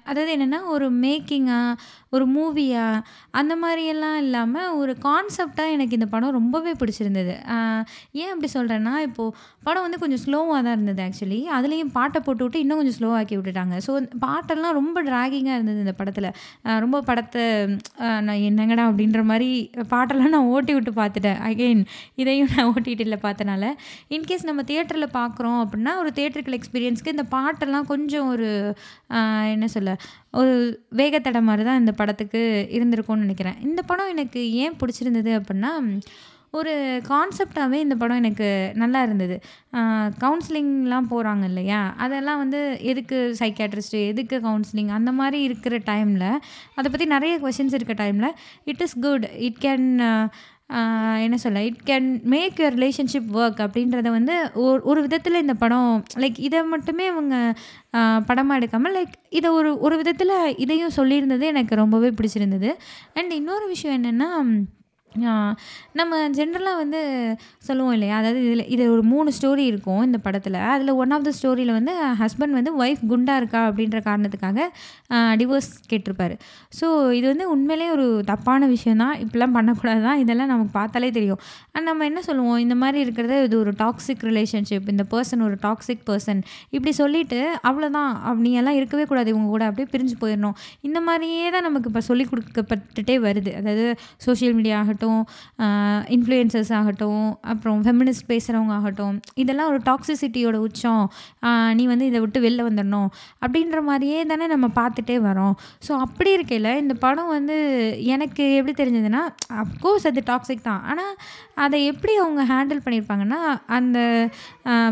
அதாவது 0.10 0.30
என்னென்னா 0.36 0.60
ஒரு 0.76 0.88
மேக்கிங்காக 1.04 2.00
ஒரு 2.16 2.26
மூவியாக 2.36 3.04
அந்த 3.40 3.54
மாதிரியெல்லாம் 3.62 4.16
இல்லாமல் 4.24 4.72
ஒரு 4.80 4.94
கான்செப்டாக 5.06 5.76
எனக்கு 5.76 5.98
இந்த 5.98 6.08
படம் 6.14 6.34
ரொம்பவே 6.38 6.72
பிடிச்சிருந்தது. 6.80 7.34
ஏன் 8.22 8.32
அப்படி 8.32 8.50
சொல்கிறேன்னா 8.56 8.94
இப்போது 9.08 9.36
படம் 9.68 9.86
வந்து 9.86 10.00
கொஞ்சம் 10.02 10.22
ஸ்லோவாக 10.24 10.60
தான் 10.66 10.76
இருந்தது 10.78 11.02
ஆக்சுவலி 11.06 11.40
அதுலேயும் 11.58 11.94
பாட்டை 11.98 12.20
போட்டு 12.26 12.44
விட்டு 12.46 12.64
இன்னும் 12.64 12.80
கொஞ்சம் 12.82 12.98
ஸ்லோவாக்கி 12.98 13.36
விட்டுட்டாங்க. 13.38 13.78
ஸோ 13.86 13.94
பாட்டெல்லாம் 14.26 14.76
ரொம்ப 14.80 14.98
ட்ராகிங்காக 15.10 15.58
இருந்தது 15.60 15.80
இந்த 15.86 15.94
படத்தில். 16.02 16.30
ரொம்ப 16.86 17.00
படத்தை 17.10 17.46
நான் 18.28 18.44
என்னங்கடா 18.50 18.86
அப்படின்ற 18.92 19.24
மாதிரி 19.32 19.50
பாட்டெல்லாம் 19.94 20.36
நான் 20.36 20.52
ஓட்டி 20.56 20.76
விட்டு 20.78 20.94
பார்த்துட்டேன். 21.02 21.40
அகெயின் 21.50 21.86
இதையும் 22.24 22.52
நான் 22.56 22.70
ஓட்டிகிட்டு 22.74 23.08
இல்லை 23.08 23.22
பார்த்தனால. 23.28 23.72
இன்கேஸ் 24.18 24.48
நம்ம 24.52 24.68
தியேட்டரில் 24.72 25.16
பார்க்குறோம் 25.20 25.60
அப்படின்னா 25.64 25.94
ஒரு 26.04 26.12
தேட்டருக்கு 26.20 26.51
தியேட்டருக்கு 26.52 26.60
எக்ஸ்பீரியன்ஸ்க்கு 26.60 27.16
இந்த 27.16 27.26
பாட்டெல்லாம் 27.36 27.90
கொஞ்சம் 27.94 28.28
ஒரு 28.28 28.50
என்ன 29.54 29.68
சொல்ல 29.68 29.96
ஒரு 30.32 30.54
வேகத்தடை 30.96 31.42
மாதிரி 31.42 31.64
தான் 31.64 31.80
இந்த 31.80 31.92
படத்துக்கு 31.92 32.42
இருந்திருக்கும்னு 32.72 33.26
நினைக்கிறேன். 33.26 33.62
இந்த 33.62 33.82
படம் 33.82 34.12
எனக்கு 34.16 34.42
ஏன் 34.64 34.78
பிடிச்சிருந்தது 34.82 35.32
அப்படின்னா 35.40 35.72
ஒரு 36.60 37.02
கான்செப்டாகவே 37.10 37.78
இந்த 37.84 37.96
படம் 37.96 38.20
எனக்கு 38.22 38.48
நல்லா 38.76 39.02
இருந்தது. 39.04 39.36
கவுன்சிலிங்லாம் 40.24 41.08
போகிறாங்க 41.12 41.44
இல்லையா? 41.44 41.82
அதெல்லாம் 41.98 42.38
வந்து 42.38 42.60
எதுக்கு 42.82 43.18
சைக்காட்ரிஸ்ட்டு 43.40 44.02
எதுக்கு 44.08 44.38
கவுன்சிலிங் 44.48 44.92
அந்த 44.98 45.12
மாதிரி 45.12 45.40
இருக்கிற 45.44 45.78
டைமில் 45.78 46.28
அதை 46.76 46.88
பற்றி 46.90 47.06
நிறைய 47.06 47.36
கொஷின்ஸ் 47.46 47.78
இருக்க 47.80 47.96
டைமில் 48.04 48.30
it 48.64 48.82
is 48.82 48.98
good 49.00 49.28
it 49.48 49.62
can 49.68 49.88
என்ன 51.24 51.38
சொல்ல 51.38 51.64
it 51.64 51.82
can 51.86 52.08
make 52.24 52.60
your 52.60 52.76
relationship 52.78 53.30
work 53.34 53.62
அப்படின்றத 53.66 54.10
வந்து 54.10 54.36
ஒரு 54.66 54.82
ஒரு 54.84 55.00
விதத்தில் 55.02 55.42
இந்த 55.42 55.54
படம் 55.54 56.04
லைக் 56.16 56.40
இதை 56.48 56.64
மட்டுமே 56.64 57.08
அவங்க 57.08 57.36
படமாக 58.28 58.60
எடுக்காமல் 58.60 58.96
லைக் 58.98 59.16
இதை 59.30 59.50
ஒரு 59.52 59.72
ஒரு 59.80 59.96
விதத்தில் 59.96 60.36
இதையும் 60.58 60.96
சொல்லியிருந்தது 60.96 61.48
எனக்கு 61.54 61.76
ரொம்பவே 61.76 62.12
பிடிச்சிருந்தது. 62.20 62.70
அண்ட் 63.14 63.34
இன்னொரு 63.40 63.68
விஷயம் 63.68 63.98
என்னென்னா 64.02 64.30
நம்ம 65.92 66.20
ஜென்ரலாக 66.30 66.80
வந்து 66.82 67.00
சொல்லுவோம் 67.60 67.94
இல்லையா 67.94 68.18
அதாவது 68.18 68.42
இதில் 68.46 68.70
இது 68.76 68.84
ஒரு 68.92 69.04
மூணு 69.04 69.30
ஸ்டோரி 69.42 69.64
இருக்கும் 69.72 70.04
இந்த 70.04 70.18
படத்தில். 70.18 70.58
அதில் 70.74 70.92
ஒன் 71.02 71.12
ஆஃப் 71.12 71.26
த 71.28 71.32
ஸ்டோரியில் 71.40 71.74
வந்து 71.78 71.94
ஹஸ்பண்ட் 72.22 72.58
வந்து 72.60 72.72
ஒய்ஃப் 72.84 73.04
குண்டா 73.10 73.36
இருக்கா 73.36 73.62
அப்படின்ற 73.70 74.00
காரணத்துக்காக 74.08 74.68
டிவோர்ஸ் 75.40 75.70
கேட்டிருப்பாரு. 75.92 76.36
ஸோ 76.80 76.88
இது 77.20 77.26
வந்து 77.32 77.46
உண்மையிலே 77.54 77.88
ஒரு 77.96 78.06
தப்பான 78.30 78.68
விஷயம் 78.74 79.02
தான் 79.04 79.16
இப்படிலாம் 79.24 79.56
பண்ணக்கூடாது 79.58 80.02
தான் 80.08 80.20
இதெல்லாம் 80.24 80.52
நமக்கு 80.54 80.74
பார்த்தாலே 80.80 81.10
தெரியும். 81.18 81.42
அண்ட் 81.74 81.88
நம்ம 81.90 82.06
என்ன 82.10 82.20
சொல்லுவோம்? 82.28 82.60
இந்த 82.66 82.76
மாதிரி 82.84 83.00
இருக்கிறது 83.06 83.38
இது 83.48 83.56
ஒரு 83.64 83.74
டாக்ஸிக் 83.84 84.24
ரிலேஷன்ஷிப் 84.30 84.88
இந்த 84.94 85.06
பர்சன் 85.14 85.44
ஒரு 85.48 85.58
டாக்ஸிக் 85.66 86.04
பர்சன் 86.10 86.42
இப்படி 86.76 86.94
சொல்லிட்டு 87.02 87.40
அவ்வளோதான் 87.70 88.12
நீ 88.46 88.52
எல்லாம் 88.62 88.78
இருக்கவே 88.80 89.06
கூடாது. 89.12 89.28
இவங்க 89.34 89.50
கூட 89.56 89.66
அப்படியே 89.70 89.90
பிரிஞ்சு 89.96 90.16
போயிடணும். 90.24 90.56
இந்த 90.90 91.02
மாதிரியே 91.08 91.50
தான் 91.56 91.66
நமக்கு 91.68 91.90
இப்போ 91.92 92.04
சொல்லிக் 92.10 92.32
கொடுக்கப்பட்டுட்டே 92.32 93.18
வருது. 93.28 93.54
அதாவது 93.60 93.86
சோஷியல் 94.28 94.56
மீடியா 94.60 94.78
ஆகட்டும் 94.84 95.22
இன்ஃப்ளூயன்சர்ஸ் 96.18 96.74
ஆகட்டும் 96.80 97.26
அப்புறம் 97.54 97.80
ஃபெமினிஸ்ட் 97.88 98.28
பேசுகிறவங்க 98.32 98.74
ஆகட்டும் 98.80 99.16
இதெல்லாம் 99.44 99.70
ஒரு 99.74 99.82
டாக்ஸிசிட்டியோட 99.90 100.58
உச்சம். 100.68 101.04
நீ 101.78 101.84
வந்து 101.94 102.08
இதை 102.12 102.20
விட்டு 102.26 102.40
வெளில 102.48 102.62
வந்துடணும். 102.70 103.10
அப்படின்ற 103.46 103.78
மாதிரியே 103.92 104.20
தானே 104.34 104.48
நம்ம 104.56 104.68
பார்த்து 104.80 105.00
பார்த்துட்டே 105.02 105.18
வரோம். 105.30 105.54
ஸோ 105.86 105.92
அப்படி 106.06 106.30
இருக்கையில் 106.38 106.80
இந்த 106.82 106.94
படம் 107.04 107.34
வந்து 107.38 107.56
எனக்கு 108.16 108.44
எப்படி 108.58 108.74
தெரிஞ்சதுன்னா 108.82 109.22
அஃப்கோர்ஸ் 109.64 110.08
அது 110.10 110.24
டாக்ஸிக் 110.32 110.68
தான். 110.70 110.82
ஆனால் 110.92 111.14
அதை 111.64 111.78
எப்படி 111.92 112.14
அவங்க 112.24 112.42
ஹேண்டில் 112.52 112.84
பண்ணியிருப்பாங்கன்னா 112.86 113.42
அந்த 113.78 114.00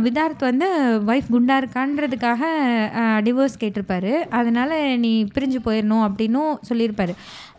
விதார்த் 0.05 0.49
வந்து 0.51 0.67
ஒய்ஃப் 1.11 1.31
குண்டா 1.35 1.55
இருக்கான்றதுக்காக 1.61 2.43
டிவோர்ஸ் 3.27 3.61
கேட்டிருப்பாரு. 3.63 4.13
அதனால் 4.39 4.75
நீ 5.05 5.11
பிரிஞ்சு 5.35 5.61
போயிடணும் 5.67 6.05
அப்படின்னும் 6.07 6.53
சொல்லியிருப்பாரு. 6.69 7.15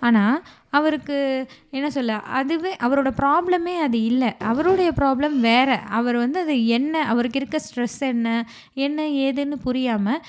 ஆனால் 0.08 0.36
அவருக்கு 0.72 1.16
என்ன 1.70 1.86
சொல்ல 1.90 2.16
அதுவே 2.38 2.72
அவரோட 2.86 3.10
ப்ராப்ளமே 3.20 3.74
அது 3.86 3.98
இல்லை. 4.02 4.30
அவருடைய 4.50 4.90
ப்ராப்ளம் 5.00 5.36
வேறு. 5.40 5.76
அவர் 5.90 6.16
வந்து 6.16 6.38
அது 6.40 6.54
என்ன 6.78 7.04
அவருக்கு 7.12 7.40
இருக்க 7.40 7.58
ஸ்ட்ரெஸ் 7.66 7.98
என்ன 8.10 8.28
என்ன 8.86 9.08
ஏதுன்னு 9.24 9.58
புரியாமல் 9.66 10.20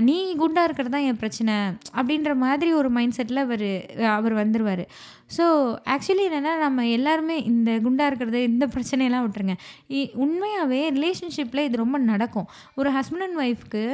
நீ 0.00 0.16
குண்டாக 0.34 0.66
இருக்கிறது 0.68 0.94
தான் 0.96 1.08
என் 1.10 1.20
பிரச்சனை 1.22 1.56
அப்படின்ற 1.96 2.32
மாதிரி 2.44 2.72
ஒரு 2.72 2.90
மைண்ட் 2.90 3.16
செட்டில் 3.16 3.44
அவர் 3.46 3.66
அவர் 4.16 4.34
வந்துடுவார் 4.42 4.84
ஸோ 5.36 5.44
ஆக்சுவலி 5.94 6.24
என்னென்னா 6.28 6.52
நம்ம 6.64 6.86
எல்லாருமே 6.96 7.36
இந்த 7.50 7.70
குண்டாக 7.84 8.10
இருக்கிறது 8.10 8.40
இந்த 8.50 8.64
பிரச்சனையெல்லாம் 8.74 9.24
விட்டுருங்க. 9.26 9.56
உண்மையாகவே 10.24 10.80
ரிலேஷன்ஷிப்பில் 10.96 11.66
இது 11.68 11.82
ரொம்ப 11.84 11.98
நடக்கும். 12.10 12.48
ஒரு 12.80 12.90
ஹஸ்பண்ட் 12.96 13.26
அண்ட் 13.28 13.40
ஒய்ஃப்க்கு 13.44 13.84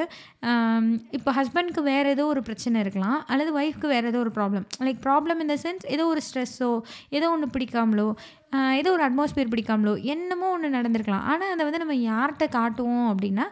இப்போ 1.18 1.30
ஹஸ்பண்ட்க்கு 1.38 1.82
வேறு 1.92 2.08
ஏதோ 2.16 2.26
ஒரு 2.32 2.42
பிரச்சனை 2.48 2.82
இருக்கலாம் 2.84 3.18
அல்லது 3.32 3.52
ஒய்ஃப்க்கு 3.60 3.92
வேறு 3.94 4.10
ஏதோ 4.12 4.20
ஒரு 4.24 4.32
ப்ராப்ளம் 4.38 4.66
லைக் 4.88 5.00
ப்ராப்ளம் 5.06 5.40
இந்த 5.46 5.56
சென்ஸ் 5.64 5.86
ஏதோ 5.94 6.06
ஒரு 6.14 6.22
ஸ்ட்ரெஸ்ஸோ 6.28 6.70
ஏதோ 7.18 7.28
ஒன்று 7.36 7.48
பிடிக்காமலோ 7.56 8.08
ஏதோ 8.80 8.90
ஒரு 8.96 9.02
அட்மாஸ்பியர் 9.06 9.50
பிடிக்காமலோ 9.54 9.92
என்னமோ 10.12 10.46
ஒன்று 10.56 10.68
நடந்திருக்கலாம். 10.76 11.24
ஆனால் 11.30 11.50
அதை 11.54 11.62
வந்து 11.66 11.80
நம்ம 11.82 11.96
யார்கிட்ட 12.10 12.46
காட்டுவோம் 12.58 13.08
அப்படின்னா 13.10 13.46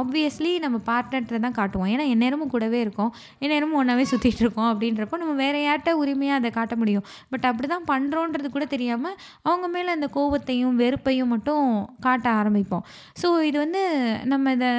ஆப்வியஸ்லி 0.00 0.52
நம்ம 0.64 0.76
பார்ட்னர்கிட்ட 0.90 1.40
தான் 1.46 1.56
காட்டுவோம். 1.58 1.90
ஏன்னா 1.94 2.06
எந்நேரமும் 2.14 2.52
கூடவே 2.54 2.78
இருக்கோம். 2.84 3.12
எந்நேரமும் 3.44 3.78
ஒன்றாவே 3.80 4.04
சுற்றிட்டு 4.12 4.42
இருக்கோம் 4.44 4.70
அப்படின்றப்போ 4.72 5.18
நம்ம 5.22 5.34
வேறு 5.42 5.60
யார்கிட்ட 5.66 5.92
உரிமையாக 6.02 6.40
அதை 6.40 6.50
காட்ட 6.58 6.76
முடியும்? 6.82 7.06
பட் 7.32 7.46
அப்படி 7.50 7.68
தான் 7.74 7.86
பண்ணுறோன்றது 7.92 8.50
கூட 8.56 8.66
தெரியாமல் 8.74 9.16
அவங்க 9.48 9.68
மேலே 9.76 9.90
அந்த 9.96 10.08
கோபத்தையும் 10.16 10.76
வெறுப்பையும் 10.82 11.32
மட்டும் 11.34 11.64
காட்ட 12.08 12.26
ஆரம்பிப்போம். 12.40 12.84
ஸோ 13.22 13.30
இது 13.50 13.58
வந்து 13.64 13.84
நம்ம 14.32 14.52
இதை 14.58 14.72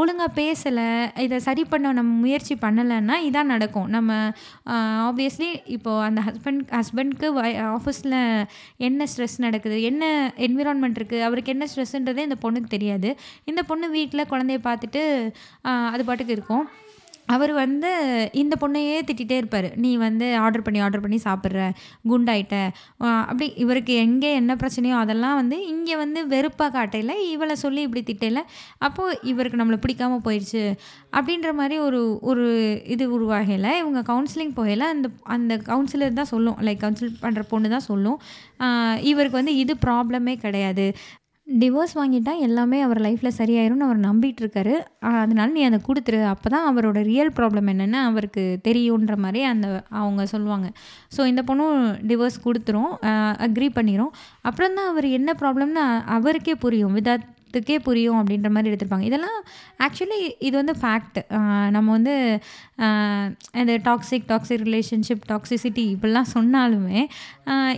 ஒழுங்காக 0.00 0.30
பேசலை 0.40 0.86
இதை 1.24 1.38
சரி 1.46 1.62
பண்ண 1.70 1.92
நம்ம 1.98 2.12
முயற்சி 2.24 2.54
பண்ணலைன்னா 2.62 3.16
இதான் 3.28 3.50
நடக்கும். 3.54 3.88
நம்ம 3.96 4.12
ஆப்வியஸ்லி 5.08 5.48
இப்போது 5.76 6.04
அந்த 6.06 6.20
ஹஸ்பண்ட் 6.28 6.62
ஹஸ்பண்ட்க்கு 6.78 7.28
ஆஃபீஸில் 7.76 8.16
என்ன 8.88 9.06
ஸ்ட்ரெஸ் 9.12 9.36
நடக்குது? 9.46 9.76
என்ன 9.90 10.04
என்விரான்மெண்ட் 10.46 10.98
இருக்குது 11.00 11.26
அவருக்கு 11.28 11.54
என்ன 11.54 11.66
ஸ்ட்ரெஸ்ன்றதே 11.72 12.24
இந்த 12.28 12.38
பொண்ணுக்கு 12.44 12.74
தெரியாது. 12.76 13.10
இந்த 13.50 13.57
இந்த 13.58 13.68
பொண்ணு 13.70 13.86
வீட்டில் 14.00 14.30
குழந்தைய 14.32 14.58
பார்த்துட்டு 14.66 15.00
அது 15.94 16.02
பாட்டுக்கு 16.08 16.36
இருக்கும். 16.36 16.66
அவர் 17.34 17.52
வந்து 17.60 17.88
இந்த 18.40 18.54
பொண்ணையே 18.60 18.98
திட்டிகிட்டே 19.08 19.36
இருப்பார். 19.40 19.66
நீ 19.84 19.90
வந்து 20.04 20.26
ஆர்டர் 20.42 20.64
பண்ணி 20.66 20.78
ஆர்டர் 20.84 21.02
பண்ணி 21.04 21.18
சாப்பிட்ற 21.24 21.64
குண்டாயிட்ட. 22.10 22.56
அப்படி 23.30 23.46
இவருக்கு 23.64 23.94
எங்கே 24.04 24.30
என்ன 24.40 24.54
பிரச்சனையோ 24.62 24.94
அதெல்லாம் 25.02 25.36
வந்து 25.40 25.58
இங்கே 25.72 25.96
வந்து 26.02 26.22
வெறுப்பாக 26.32 26.70
காட்டையில் 26.76 27.14
இவளை 27.34 27.56
சொல்லி 27.64 27.82
இப்படி 27.88 28.02
திட்டையில் 28.10 28.42
அப்போது 28.88 29.18
இவருக்கு 29.32 29.60
நம்மளை 29.62 29.80
பிடிக்காமல் 29.84 30.24
போயிடுச்சு. 30.28 30.64
அப்படின்ற 31.16 31.52
மாதிரி 31.60 31.78
ஒரு 31.88 32.02
ஒரு 32.30 32.46
இது 32.96 33.06
உருவாகையில் 33.18 33.70
இவங்க 33.82 34.02
கவுன்சிலிங் 34.10 34.56
போகையில் 34.60 34.88
அந்த 34.94 35.08
அந்த 35.36 35.54
கவுன்சிலர் 35.70 36.18
தான் 36.22 36.32
சொல்லும். 36.34 36.58
லைக் 36.68 36.84
கவுன்சில் 36.86 37.16
பண்ணுற 37.26 37.44
பொண்ணு 37.54 37.74
தான் 37.76 37.88
சொல்லும். 37.92 38.18
இவருக்கு 39.12 39.40
வந்து 39.42 39.56
இது 39.64 39.74
ப்ராப்ளமே 39.86 40.36
கிடையாது. 40.46 40.88
டிவோர்ஸ் 41.48 41.94
வாங்கிட்டா 41.98 42.32
எல்லாமே 42.46 42.78
அவர் 42.86 42.98
லைஃப்பில் 43.04 43.36
சரியாயிரும்னு 43.38 43.86
அவர் 43.86 44.00
நம்பிட்டு 44.06 44.42
இருக்காரு 44.42 44.74
அதனால 45.20 45.46
நீ 45.54 45.62
அதை 45.68 45.78
கொடுத்துரு. 45.86 46.20
அப்போ 46.32 46.48
தான் 46.54 46.66
அவரோட 46.70 46.98
ரியல் 47.10 47.32
ப்ராப்ளம் 47.38 47.70
என்னென்னு 47.72 48.00
அவருக்கு 48.08 48.42
தெரியுன்ற 48.66 49.16
மாதிரி 49.24 49.42
அந்த 49.52 49.68
அவங்க 50.00 50.26
சொல்லுவாங்க. 50.34 50.68
ஸோ 51.16 51.20
இந்த 51.30 51.44
பொண்ணும் 51.50 51.78
டிவோர்ஸ் 52.10 52.38
கொடுத்துரும் 52.46 52.92
அக்ரி 53.46 53.70
பண்ணிடும் 53.78 54.12
அப்புறம் 54.50 54.76
தான் 54.78 54.92
அவர் 54.92 55.08
என்ன 55.20 55.36
ப்ராப்ளம்னு 55.42 55.86
அவருக்கே 56.18 56.56
புரியும். 56.66 56.96
விதாத் 57.00 57.26
த்துக்கே 57.52 57.76
புரியும் 57.84 58.18
அப்படின்ற 58.20 58.48
மாதிரி 58.54 58.70
எடுத்திருப்பாங்க. 58.70 59.06
இதெல்லாம் 59.10 59.36
ஆக்சுவலி 59.84 60.18
இது 60.46 60.54
வந்து 60.60 60.74
ஃபேக்ட் 60.80 61.18
நம்ம 61.74 61.88
வந்து 61.96 62.14
இந்த 63.54 63.72
டாக்ஸிக் 63.84 64.26
டாக்ஸிக் 64.28 64.64
ரிலேஷன்ஷிப் 64.66 65.24
டாக்ஸிசிட்டி 65.28 65.84
இப்படிலாம் 65.94 66.30
சொன்னாலுமே 66.34 67.00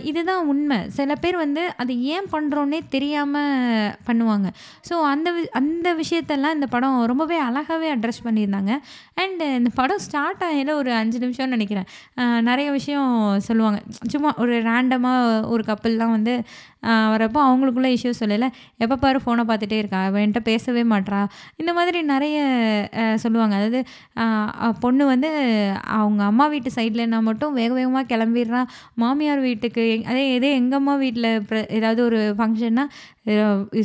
இதுதான் 0.03 0.45
உண்மை. 0.45 0.89
சில 0.89 1.15
பேர் 1.15 1.35
வந்து 1.35 1.73
அது 1.77 2.01
ஏன் 2.05 2.25
பண்ணுறோன்னே 2.31 2.79
தெரியாமல் 2.89 3.61
பண்ணுவாங்க. 4.07 4.47
ஸோ 4.89 4.93
அந்த 5.05 5.31
வி- 5.31 5.49
அந்த 5.51 5.95
விஷயத்தெல்லாம் 5.95 6.53
இந்த 6.53 6.67
படம் 6.69 7.05
ரொம்பவே 7.05 7.37
அழகாகவே 7.43 7.89
அட்ரஸ் 7.95 8.25
பண்ணியிருந்தாங்க. 8.25 8.71
அண்ட் 9.13 9.41
இந்த 9.59 9.69
படம் 9.75 9.99
ஸ்டார்ட் 9.99 10.43
ஆகிட 10.49 10.71
ஒரு 10.73 10.91
அஞ்சு 10.93 11.19
நிமிஷம்னு 11.19 11.47
நினைக்கிறேன். 11.47 11.87
நிறைய 12.41 12.71
விஷயம் 12.71 13.11
சொல்லுவாங்க. 13.39 13.79
சும்மா 14.07 14.33
ஒரு 14.37 14.61
ரேண்டமாக 14.63 15.19
ஒரு 15.47 15.63
கப்பல்லாம் 15.67 16.09
வந்து 16.09 16.35
வரப்போ 16.83 17.39
அவங்களுக்குள்ள 17.47 17.89
இஷ்யூ 17.95 18.11
சொல்லலை. 18.19 18.47
எப்போ 18.77 18.95
பாரு 18.95 19.19
ஃபோனை 19.25 19.43
பார்த்துட்டே 19.47 19.77
இருக்கா? 19.77 20.07
அவன்கிட்ட 20.07 20.39
பேசவே 20.43 20.83
மாட்றா? 20.83 21.19
இந்த 21.55 21.73
மாதிரி 21.73 22.01
நிறைய 22.03 22.37
சொல்லுவாங்க. 23.15 23.55
அதாவது 23.55 23.79
ஆஹ், 24.19 24.49
பொண்ணு 24.91 25.03
வந்து 25.05 25.29
அவங்க 25.97 26.21
அம்மா 26.23 26.45
வீட்டு 26.47 26.69
சைட்லனா 26.75 27.19
மட்டும் 27.21 27.53
வேக 27.53 27.71
வேகமாக 27.73 28.09
கிளம்பிடுறான் 28.11 28.69
மாமியார் 28.95 29.41
வீட்டுக்கு 29.41 29.83
அதே 30.05 30.23
இதே 30.33 30.49
எங்கள் 30.55 30.79
அம்மா 30.79 30.93
வீட்டில் 30.95 31.29
ஏதாவது 31.69 32.01
ஒரு 32.03 32.19
ஃபங்க்ஷன்னா 32.37 32.85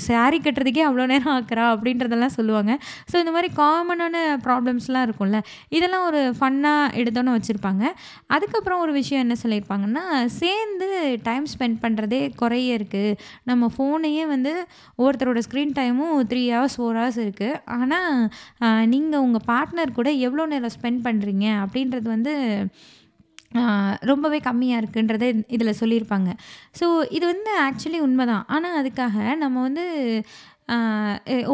சாரி 0.07 0.37
கட்டுறதுக்கே 0.45 0.83
அவ்வளோ 0.89 1.07
நேரம் 1.13 1.33
ஆக்குறா 1.37 1.65
அப்படின்றதெல்லாம் 1.73 2.35
சொல்லுவாங்க. 2.37 2.73
ஸோ 3.11 3.17
இந்த 3.23 3.33
மாதிரி 3.35 3.49
காமனான 3.59 4.17
ப்ராப்ளம்ஸ்லாம் 4.47 5.05
இருக்கும்ல 5.07 5.41
இதெல்லாம் 5.77 6.07
ஒரு 6.11 6.21
ஃபன்னாக 6.39 6.95
எடுத்தோன்னு 7.01 7.37
வச்சுருப்பாங்க. 7.37 7.85
அதுக்கப்புறம் 8.37 8.83
ஒரு 8.85 8.93
விஷயம் 9.01 9.25
என்ன 9.25 9.37
சொல்லியிருப்பாங்கன்னா 9.43 10.05
சேர்ந்து 10.41 10.89
டைம் 11.29 11.47
ஸ்பெண்ட் 11.55 11.79
பண்ணுறதே 11.85 12.23
குறைய 12.43 12.79
இருக்குது 12.81 13.17
நம்ம 13.51 13.71
ஃபோனையே 13.77 14.27
வந்து 14.35 14.55
ஒவ்வொருத்தரோட 14.99 15.43
ஸ்க்ரீன் 15.49 15.77
டைமும் 15.81 16.17
த்ரீ 16.33 16.45
ஹவர்ஸ் 16.57 16.79
ஃபோர் 16.81 16.99
ஹவர்ஸ் 17.01 17.23
இருக்குது 17.27 17.61
ஆனால் 17.77 18.13
நீங்கள் 18.95 19.25
உங்கள் 19.27 19.47
பார்ட்னர் 19.53 19.97
கூட 19.99 20.11
எவ்வளோ 20.27 20.47
நேரம் 20.55 20.77
ஸ்பெண்ட் 20.79 21.03
பண்ணுறீங்க 21.09 21.47
அப்படின்றது 21.65 22.09
வந்து 22.17 22.35
ரொம்பவே 24.01 24.39
கம்மியாக 24.45 24.81
இருக்குன்றதை 24.83 25.29
இதில் 25.49 25.79
சொல்லியிருப்பாங்க. 25.81 26.31
ஸோ 26.81 26.87
இது 27.11 27.25
வந்து 27.27 27.53
ஆக்சுவலி 27.61 28.01
உண்மைதான். 28.09 28.45
ஆனால் 28.47 28.77
அதுக்காக 28.83 29.37
நம்ம 29.37 29.61
வந்து 29.61 29.85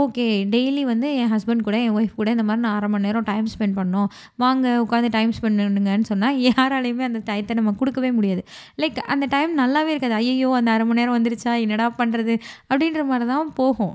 ஓகே. 0.02 0.26
டெய்லி 0.52 0.82
வந்து 0.90 1.08
என் 1.22 1.30
ஹஸ்பண்ட் 1.32 1.64
கூட 1.66 1.76
என் 1.86 1.96
ஒய்ஃப் 1.98 2.14
கூட 2.20 2.28
இந்த 2.34 2.44
மாதிரி 2.48 2.62
நான் 2.64 2.76
அரை 2.78 2.88
மணி 2.92 3.04
நேரம் 3.06 3.26
டைம் 3.30 3.48
ஸ்பெண்ட் 3.54 3.76
பண்ணோம். 3.78 4.08
வாங்க 4.42 4.66
உட்காந்து 4.84 5.08
டைம் 5.16 5.32
ஸ்பெண்ட் 5.38 5.60
பண்ணுங்கன்னு 5.60 6.08
சொன்னால் 6.10 6.38
யாராலையுமே 6.46 7.04
அந்த 7.08 7.20
டயத்தை 7.28 7.54
நம்ம 7.58 7.74
கொடுக்கவே 7.80 8.10
முடியாது. 8.18 8.42
லைக் 8.82 9.00
அந்த 9.14 9.26
டைம் 9.34 9.52
நல்லாவே 9.62 9.90
இருக்காது. 9.94 10.16
ஐயோ 10.20 10.50
அந்த 10.60 10.70
அரை 10.74 10.86
மணி 10.90 11.00
நேரம் 11.00 11.16
வந்துருச்சா? 11.18 11.54
என்னடா 11.64 11.88
பண்ணுறது 12.00 12.36
அப்படின்ற 12.70 13.04
மாதிரி 13.10 13.26
தான் 13.32 13.50
போகும். 13.60 13.92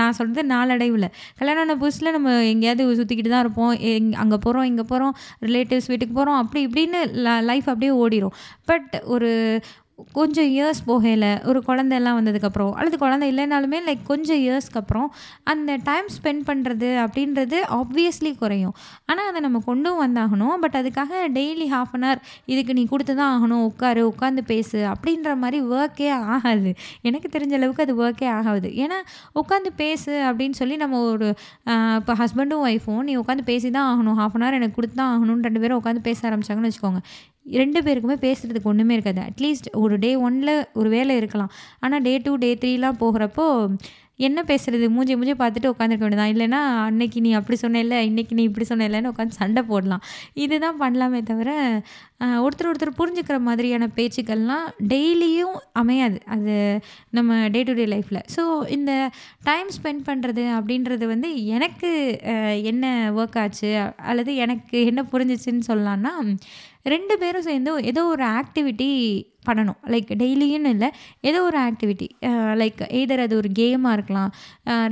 நான் 0.00 0.16
சொல்கிறது 0.18 0.44
நாளடைவில். 0.54 1.08
கல்யாணம் 1.40 1.62
ஆன 1.64 1.76
புதுசில் 1.84 2.14
நம்ம 2.16 2.36
எங்கேயாவது 2.52 2.88
சுற்றிக்கிட்டு 3.00 3.32
தான் 3.34 3.44
இருப்போம். 3.46 3.72
எங் 3.92 4.12
அங்கே 4.24 4.40
போகிறோம் 4.46 4.68
இங்கே 4.72 4.86
போகிறோம் 4.92 5.14
ரிலேட்டிவ்ஸ் 5.48 5.90
வீட்டுக்கு 5.92 6.16
போகிறோம் 6.20 6.40
அப்படி 6.42 6.62
இப்படின்னு 6.68 7.00
லைஃப் 7.50 7.70
அப்படியே 7.72 7.94
ஓடிரும். 8.04 8.36
பட் 8.72 8.92
ஒரு 9.14 9.30
கொஞ்சம் 10.16 10.48
இயர்ஸ் 10.54 10.80
போகையில் 10.86 11.26
ஒரு 11.50 11.58
குழந்தையெல்லாம் 11.66 12.16
வந்ததுக்கப்புறம் 12.18 12.72
அல்லது 12.78 12.96
குழந்தை 13.02 13.26
இல்லைனாலுமே 13.32 13.78
லைக் 13.86 14.02
கொஞ்சம் 14.10 14.40
இயர்ஸ்க்கு 14.44 14.78
அப்புறம் 14.80 15.08
அந்த 15.52 15.76
டைம் 15.88 16.08
ஸ்பெண்ட் 16.16 16.42
பண்ணுறது 16.48 16.88
அப்படின்றது 17.02 17.58
ஆப்வியஸ்லி 17.78 18.32
குறையும். 18.40 18.74
ஆனால் 19.10 19.28
அதை 19.30 19.40
நம்ம 19.46 19.58
கொண்டும் 19.68 20.00
வந்தாகணும். 20.04 20.54
பட் 20.64 20.78
அதுக்காக 20.80 21.20
டெய்லி 21.36 21.66
ஹாஃப் 21.74 21.94
அன் 21.98 22.06
ஹவர் 22.06 22.22
இதுக்கு 22.52 22.76
நீ 22.78 22.84
கொடுத்து 22.92 23.14
தான் 23.20 23.32
ஆகணும். 23.34 23.62
உட்காரு 23.70 24.02
உட்காந்து 24.12 24.44
பேசு 24.52 24.80
அப்படின்ற 24.92 25.36
மாதிரி 25.42 25.60
ஒர்க்கே 25.76 26.08
ஆகாது. 26.36 26.72
எனக்கு 27.10 27.30
தெரிஞ்ச 27.36 27.54
அளவுக்கு 27.60 27.84
அது 27.86 27.96
ஒர்க்கே 28.04 28.28
ஆகாது. 28.38 28.70
ஏன்னா 28.84 28.98
உட்காந்து 29.42 29.72
பேசு 29.82 30.12
அப்படின்னு 30.30 30.58
சொல்லி 30.62 30.78
நம்ம 30.84 31.02
ஒரு 31.12 31.28
இப்போ 32.00 32.14
ஹஸ்பண்டும் 32.22 32.64
ஒய்ஃபும் 32.68 33.04
நீ 33.10 33.14
உட்காந்து 33.22 33.46
பேசி 33.52 33.70
தான் 33.78 33.88
ஆகணும். 33.92 34.18
ஹாஃப் 34.22 34.36
அன் 34.38 34.46
ஹவர் 34.46 34.58
எனக்கு 34.60 34.78
கொடுத்து 34.80 34.98
தான் 35.02 35.12
ஆகணும்னு 35.14 35.46
ரெண்டு 35.48 35.62
பேரும் 35.64 35.80
உட்காந்து 35.82 36.04
பேச 36.10 36.20
ஆரம்பிச்சாங்கன்னு 36.30 36.70
வச்சுக்கோங்க. 36.70 37.02
ரெண்டு 37.58 37.80
பேருக்குமே 37.86 38.16
பேசுகிறதுக்கு 38.26 38.72
ஒன்றுமே 38.72 38.94
இருக்காது. 38.96 39.22
அட்லீஸ்ட் 39.28 39.68
ஒரு 39.82 39.96
டே 40.04 40.12
ஒனில் 40.28 40.54
ஒரு 40.80 40.88
வேலை 40.96 41.16
இருக்கலாம். 41.16 41.52
ஆனால் 41.80 42.06
டே 42.08 42.14
டூ 42.24 42.34
டே 42.46 42.52
த்ரீலாம் 42.62 43.02
போகிறப்போ 43.04 43.46
என்ன 44.26 44.40
பேசுறது? 44.48 44.86
மூஞ்சி 44.94 45.14
மூஞ்சி 45.18 45.32
பார்த்துட்டு 45.38 45.70
உட்காந்துருக்க 45.72 46.04
வேண்டியதான் 46.04 46.32
இல்லைன்னா 46.32 46.58
அன்னைக்கு 46.88 47.18
நீ 47.24 47.30
அப்படி 47.38 47.56
சொன்னேல்ல 47.62 47.96
இன்னைக்கு 48.08 48.34
நீ 48.38 48.42
இப்படி 48.48 48.66
சொன்னேல்லன்னு 48.68 49.10
உட்காந்து 49.12 49.38
சண்டை 49.38 49.62
போடலாம். 49.70 50.02
இதுதான் 50.42 50.78
பண்ணலாமே 50.82 51.20
தவிர 51.30 51.50
ஒருத்தர் 52.44 52.68
ஒருத்தர் 52.70 52.98
புரிஞ்சுக்கிற 53.00 53.36
மாதிரியான 53.46 53.88
பேச்சுக்கள்லாம் 53.96 54.66
டெய்லியும் 54.92 55.56
அமையாது. 55.80 56.20
அது 56.34 56.54
நம்ம 57.18 57.40
டே 57.54 57.62
டு 57.68 57.74
டே 57.80 57.86
லைஃப்பில் 57.94 58.22
ஸோ 58.36 58.44
இந்த 58.76 58.92
டைம் 59.48 59.70
ஸ்பெண்ட் 59.78 60.04
பண்ணுறது 60.10 60.44
அப்படின்றது 60.58 61.06
வந்து 61.14 61.30
எனக்கு 61.56 61.90
என்ன 62.72 62.94
ஒர்க் 63.20 63.40
ஆச்சு? 63.44 63.72
அல்லது 64.12 64.34
எனக்கு 64.46 64.84
என்ன 64.92 65.04
புரிஞ்சிச்சுன்னு 65.14 65.68
சொல்லலான்னா 65.70 66.14
ரெண்டு 66.92 67.14
பேரும் 67.22 67.46
சேர்ந்து 67.46 67.72
ஏதோ 67.90 68.02
ஒரு 68.14 68.24
ஆக்டிவிட்டி 68.38 68.88
பண்ணணும். 69.48 69.78
லைக் 69.92 70.10
டெய்லியும் 70.20 70.68
இல்லை 70.72 70.88
ஏதோ 71.28 71.38
ஒரு 71.48 71.58
ஆக்டிவிட்டி 71.66 72.06
லைக் 72.60 72.80
எய்தர் 72.98 73.22
அது 73.24 73.34
ஒரு 73.40 73.48
கேமாக 73.58 73.96
இருக்கலாம். 73.96 74.30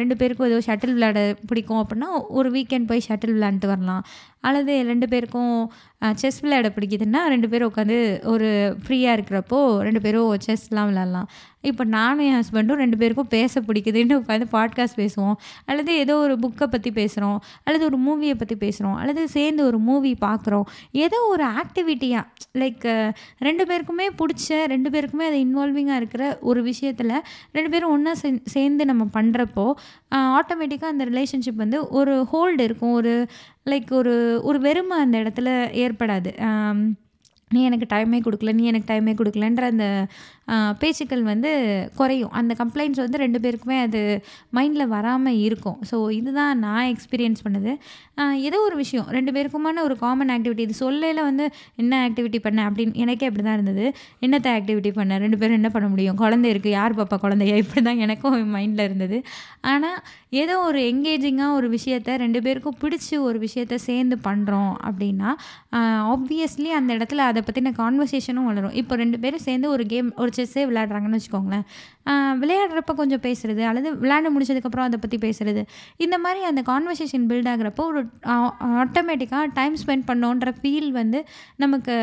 ரெண்டு 0.00 0.14
பேருக்கும் 0.20 0.48
ஏதோ 0.50 0.58
ஷட்டில் 0.66 0.94
விளையாட 0.96 1.20
பிடிக்கும் 1.50 1.80
அப்படின்னா 1.82 2.08
ஒரு 2.38 2.50
வீக்கெண்ட் 2.56 2.88
போய் 2.90 3.06
ஷட்டில் 3.08 3.34
விளையாண்டுட்டு 3.36 3.72
வரலாம். 3.74 4.02
அல்லது 4.42 4.74
ரெண்டு 4.82 5.08
பேருக்கும் 5.08 5.56
செஸ் 6.20 6.38
விளையாட 6.40 6.68
பிடிக்குதுன்னா 6.76 7.20
ரெண்டு 7.32 7.48
பேரும் 7.48 7.72
உட்காந்து 7.72 7.98
ஒரு 8.32 8.48
ஃப்ரீயாக 8.84 9.16
இருக்கிறப்போ 9.16 9.58
ரெண்டு 9.86 10.00
பேரும் 10.00 10.30
செஸ்லாம் 10.46 10.88
விளாட்லாம் 10.90 11.28
இப்போ 11.68 11.84
நானும் 11.84 12.24
என் 12.28 12.38
ஹஸ்பண்டும் 12.38 12.80
ரெண்டு 12.82 12.96
பேருக்கும் 12.96 13.28
பேச 13.28 13.60
பிடிக்குதுன்னு 13.60 14.14
உட்காந்து 14.20 14.46
பாட்காஸ்ட் 14.52 14.96
பேசுவோம். 14.96 15.36
அல்லது 15.64 15.92
ஏதோ 15.96 16.14
ஒரு 16.16 16.34
புக்கை 16.44 16.66
பற்றி 16.66 16.90
பேசுகிறோம் 16.90 17.38
அல்லது 17.64 17.84
ஒரு 17.84 17.98
மூவியை 18.06 18.34
பற்றி 18.34 18.56
பேசுகிறோம் 18.64 18.96
அல்லது 19.02 19.22
சேர்ந்து 19.28 19.62
ஒரு 19.64 19.78
மூவி 19.88 20.12
பார்க்குறோம் 20.24 20.66
ஏதோ 21.04 21.18
ஒரு 21.28 21.44
ஆக்டிவிட்டியாக 21.60 22.24
லைக் 22.62 22.88
ரெண்டு 23.38 23.66
பேருக்குமே 23.70 24.08
பிடிச்ச 24.18 24.58
ரெண்டு 24.74 24.90
பேருக்குமே 24.94 25.28
அது 25.30 25.38
இன்வால்விங்காக 25.44 26.00
இருக்கிற 26.02 26.24
ஒரு 26.40 26.62
விஷயத்தில் 26.62 27.14
ரெண்டு 27.52 27.70
பேரும் 27.70 27.90
ஒன்றா 27.90 28.14
சேர்ந்து 28.56 28.84
நம்ம 28.84 29.06
பண்ணுறப்போ 29.14 29.66
ஆட்டோமேட்டிக்காக 30.38 30.92
அந்த 30.94 31.06
ரிலேஷன்ஷிப் 31.12 31.62
வந்து 31.64 31.78
ஒரு 31.88 32.14
ஹோல்டு 32.32 32.62
இருக்கும். 32.68 32.96
ஒரு 33.00 33.14
லைக் 33.70 33.90
ஒரு 33.92 34.14
ஒரு 34.42 34.58
வெறுமை 34.60 34.96
அந்த 34.98 35.16
இடத்துல 35.18 35.48
ஏற்படாது. 35.82 36.30
நீ 37.50 37.60
எனக்கு 37.64 37.86
டைமே 37.94 38.18
கொடுக்கல 38.26 38.52
நீ 38.52 38.64
எனக்கு 38.64 38.88
டைமே 38.92 39.12
கொடுக்கலன்ற 39.14 39.62
அந்த 39.72 39.86
பேச்சுக்கள் 40.80 41.22
வந்து 41.30 41.50
குறையும். 41.98 42.32
அந்த 42.40 42.52
கம்ப்ளைண்ட்ஸ் 42.60 43.02
வந்து 43.04 43.18
ரெண்டு 43.24 43.38
பேருக்குமே 43.44 43.76
அது 43.86 44.00
மைண்டில் 44.56 44.92
வராமல் 44.94 45.38
இருக்கும். 45.46 45.78
ஸோ 45.90 45.96
இதுதான் 46.18 46.58
நான் 46.66 46.88
எக்ஸ்பீரியன்ஸ் 46.94 47.44
பண்ணது. 47.46 47.72
ஏதோ 48.48 48.58
ஒரு 48.68 48.76
விஷயம். 48.82 49.06
ரெண்டு 49.16 49.30
பேருக்குமான 49.36 49.82
ஒரு 49.88 49.94
காமன் 50.04 50.32
ஆக்டிவிட்டி 50.34 50.64
இது 50.66 50.74
சொல்லையில் 50.84 51.20
வந்து 51.28 51.44
என்ன 51.82 52.00
ஆக்டிவிட்டி 52.06 52.38
பண்ண 52.46 52.60
அப்படின்னு 52.68 53.00
எனக்கே 53.04 53.28
அப்படி 53.28 53.44
தான் 53.46 53.56
இருந்தது. 53.58 53.84
என்னத்த 54.24 54.48
ஆக்டிவிட்டி 54.58 54.90
பண்ண? 54.98 55.18
ரெண்டு 55.24 55.38
பேரும் 55.42 55.58
என்ன 55.60 55.70
பண்ண 55.76 55.86
முடியும்? 55.92 56.18
குழந்தை 56.22 56.48
இருக்குது 56.54 56.76
யார் 56.78 56.98
பாப்பா 56.98 57.18
குழந்தைய? 57.24 57.54
இப்படி 57.62 57.82
தான் 57.88 58.02
எனக்கும் 58.06 58.36
மைண்டில் 58.56 58.86
இருந்தது. 58.88 59.18
ஆனால் 59.72 59.98
ஏதோ 60.42 60.54
ஒரு 60.66 60.80
எங்கேஜிங்காக 60.90 61.56
ஒரு 61.60 61.68
விஷயத்த 61.76 62.16
ரெண்டு 62.24 62.40
பேருக்கும் 62.44 62.76
பிடிச்சி 62.82 63.14
ஒரு 63.28 63.38
விஷயத்த 63.46 63.74
சேர்ந்து 63.88 64.16
பண்ணுறோம் 64.28 64.72
அப்படின்னா 64.88 65.30
ஆப்வியஸ்லி 66.14 66.70
அந்த 66.78 66.90
இடத்துல 66.98 67.24
அதை 67.30 67.40
பற்றின 67.48 67.72
கான்வர்சேஷனும் 67.82 68.48
வளரும். 68.50 68.76
இப்போ 68.82 68.94
ரெண்டு 69.02 69.18
பேரும் 69.24 69.44
சேர்ந்து 69.48 69.68
ஒரு 69.74 69.86
கேம் 69.92 70.08
ஒரு 70.22 70.31
செஸ்ஸே 70.36 70.62
விளையாடுறாங்கன்னு 70.70 71.18
வச்சுக்கோங்களேன். 71.18 71.64
விளையாடுறப்ப 72.42 72.94
கொஞ்சம் 72.94 73.22
பேசுகிறது 73.22 73.62
அல்லது 73.70 73.88
விளையாண்டு 74.02 74.32
முடிச்சதுக்கப்புறம் 74.34 74.88
அதை 74.88 74.98
பற்றி 74.98 75.18
பேசுகிறது 75.26 75.62
இந்த 75.96 76.18
மாதிரி 76.18 76.42
அந்த 76.44 76.62
கான்வர்சேஷன் 76.70 77.26
பில்ட் 77.30 77.50
ஆகிறப்போ 77.52 77.84
ஒரு 77.92 78.02
ஆட்டோமேட்டிக்காக 78.84 79.46
டைம் 79.54 79.76
ஸ்பெண்ட் 79.84 80.08
பண்ணோன்ற 80.10 80.52
ஃபீல் 80.60 80.90
வந்து 81.00 81.20
நமக்கு 81.56 81.96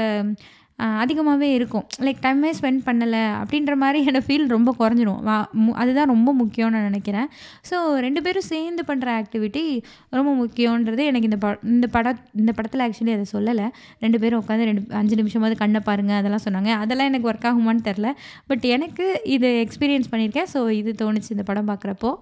அதிகமாகவே 0.80 1.54
இருக்கும். 1.54 1.88
லைக் 2.00 2.18
டைமே 2.22 2.50
ஸ்பெண்ட் 2.62 2.80
பண்ணலை 2.86 3.44
அப்படின்ற 3.44 3.76
மாதிரியான 3.76 4.22
ஃபீல் 4.28 4.48
ரொம்ப 4.48 4.76
குறைஞ்சிரும். 4.80 5.20
வா- 5.26 5.46
மு- 5.60 5.74
அதுதான் 5.74 6.08
ரொம்ப 6.08 6.34
முக்கியம்னு 6.34 6.70
நான் 6.70 6.82
நினைக்கிறேன். 6.82 7.28
ஸோ 7.72 7.96
ரெண்டு 7.96 8.22
பேரும் 8.22 8.42
சேர்ந்து 8.42 8.84
பண்ணுற 8.88 9.24
ஆக்டிவிட்டி 9.24 9.82
ரொம்ப 10.10 10.46
முக்கியன்றது 10.46 10.98
எனக்கு 10.98 11.22
இந்த 11.22 11.38
ப 11.38 11.58
இந்த 11.64 11.88
பட 11.88 12.16
இந்த 12.34 12.52
படத்தில் 12.52 12.82
ஆக்சுவலி 12.82 13.14
அதை 13.14 13.26
சொல்லலை. 13.34 13.70
ரெண்டு 14.00 14.20
பேரும் 14.20 14.44
உட்காந்து 14.44 14.64
ரெண்டு 14.64 14.96
அஞ்சு 14.96 15.16
நிமிஷமாவது 15.16 15.58
கண்ணை 15.58 15.80
பாருங்கள் 15.80 16.16
அதெல்லாம் 16.16 16.42
சொன்னாங்க. 16.50 16.72
அதெல்லாம் 16.72 17.14
எனக்கு 17.14 17.32
ஒர்க் 17.32 17.54
ஆகுமான்னு 17.54 17.88
தெரில 17.88 18.12
பட் 18.48 18.64
எனக்கு 18.64 19.22
இது 19.24 19.68
எக்ஸ்பீரியன்ஸ் 19.68 20.04
பண்ணியிருக்கேன். 20.12 20.46
ஸோ 20.54 20.70
இது 20.70 20.96
தோணுச்சு 21.02 21.30
இந்த 21.30 21.44
படம் 21.44 21.68
பார்க்குறப்போ 21.68 22.16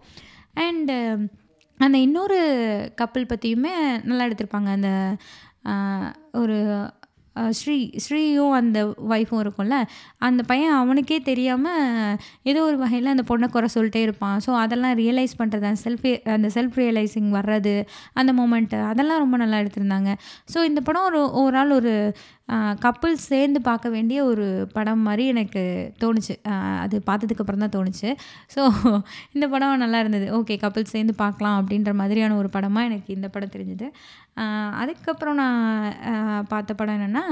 அண்டு 0.55 1.27
அந்த 1.77 1.97
இன்னொரு 1.97 2.91
கப்பல் 2.95 3.25
பற்றியுமே 3.25 3.97
நல்லா 4.03 4.25
எடுத்திருப்பாங்க. 4.25 4.65
அந்த 4.65 5.15
ஒரு 6.31 6.89
ஸ்ரீ 7.59 7.77
ஸ்ரீயும் 8.05 8.53
அந்த 8.59 8.79
ஒய்ஃபும் 9.15 9.41
இருக்கும்ல 9.43 9.77
அந்த 10.27 10.41
பையன் 10.51 10.75
அவனுக்கே 10.81 11.17
தெரியாமல் 11.29 12.15
ஏதோ 12.51 12.61
ஒரு 12.69 12.77
வகையில் 12.83 13.13
அந்த 13.15 13.25
பொண்ணை 13.31 13.49
குறை 13.55 13.69
சொல்லிட்டே 13.75 14.01
இருப்பான். 14.07 14.37
ஸோ 14.45 14.53
அதெல்லாம் 14.63 14.95
ரியலைஸ் 15.03 15.35
பண்ணுறது 15.41 15.67
அந்த 15.71 15.81
செல்ஃப் 15.85 16.07
அந்த 16.37 16.49
செல்ஃப் 16.57 16.79
ரியலைசிங் 16.83 17.29
வர்றது 17.39 17.75
அந்த 18.21 18.33
மூமெண்ட்டு 18.39 18.79
அதெல்லாம் 18.93 19.23
ரொம்ப 19.25 19.37
நல்லா 19.43 19.59
எடுத்திருந்தாங்க. 19.63 20.11
ஸோ 20.55 20.57
இந்த 20.71 20.81
படம் 20.89 21.07
ஒரு 21.11 21.21
ஓவரால் 21.41 21.77
ஒரு 21.81 21.93
கப்புள் 22.83 23.15
சேர்ந்து 23.29 23.59
பார்க்க 23.67 23.87
வேண்டிய 23.95 24.19
ஒரு 24.31 24.45
படம் 24.75 25.01
மாதிரி 25.07 25.23
எனக்கு 25.31 25.61
தோணுச்சு. 26.01 26.35
அது 26.83 26.95
பார்த்ததுக்கப்புறம் 27.09 27.63
தான் 27.63 27.73
தோணுச்சு. 27.75 28.09
ஸோ 28.53 28.61
இந்த 29.35 29.45
படம் 29.53 29.81
நல்லா 29.83 29.99
இருந்தது. 30.03 30.27
ஓகே 30.37 30.55
கப்புள் 30.63 30.91
சேர்ந்து 30.93 31.13
பார்க்கலாம் 31.23 31.57
அப்படின்ற 31.61 31.93
மாதிரியான 32.01 32.37
ஒரு 32.41 32.49
படமாக 32.55 32.89
எனக்கு 32.89 33.09
இந்த 33.17 33.29
படம் 33.33 33.53
தெரிஞ்சுது. 33.55 33.89
அதுக்கப்புறம் 34.73 35.35
நான் 35.35 35.61
பார்த்த 36.47 36.73
படம் 36.73 36.97
என்னென்னா 36.97 37.25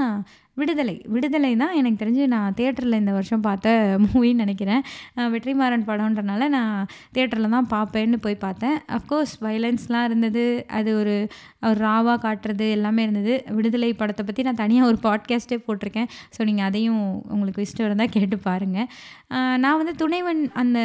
விடுதலை. 0.60 0.94
விடுதலை 1.14 1.50
தான் 1.62 1.74
எனக்கு 1.80 2.00
தெரிஞ்சு 2.02 2.24
நான் 2.34 2.54
தேட்டரில் 2.60 3.00
இந்த 3.00 3.12
வருஷம் 3.16 3.44
பார்த்த 3.46 3.74
மூவின்னு 4.04 4.42
நினைக்கிறேன். 4.44 4.82
வெற்றிமாறன் 5.34 5.86
படம்ன்றனால 5.90 6.48
நான் 6.56 6.74
தேட்டரில் 7.16 7.54
தான் 7.56 7.70
பார்ப்பேன்னு 7.74 8.18
போய் 8.26 8.42
பார்த்தேன். 8.46 8.76
அஃப்கோர்ஸ் 8.98 9.34
வைலன்ஸ்லாம் 9.46 10.06
இருந்தது. 10.10 10.44
அது 10.78 10.92
ஒரு 11.00 11.16
ஒரு 11.68 11.78
ராவாக 11.86 12.18
காட்டுறது 12.24 12.66
எல்லாமே 12.76 13.04
இருந்தது. 13.06 13.34
விடுதலை 13.56 13.90
படத்தை 14.00 14.22
பற்றி 14.24 14.42
நான் 14.48 14.62
தனியாக 14.62 14.90
ஒரு 14.90 14.98
பாட்காஸ்ட்டே 15.06 15.58
போட்டிருக்கேன். 15.66 16.10
ஸோ 16.34 16.40
நீங்கள் 16.48 16.68
அதையும் 16.70 17.02
உங்களுக்கு 17.34 17.64
இஷ்டம் 17.66 17.88
இருந்தால் 17.88 18.14
கேட்டு 18.16 18.38
பாருங்கள் 18.48 18.88
நான் 19.62 19.78
வந்து 19.80 19.94
துணைவன் 20.02 20.42
அந்த 20.62 20.78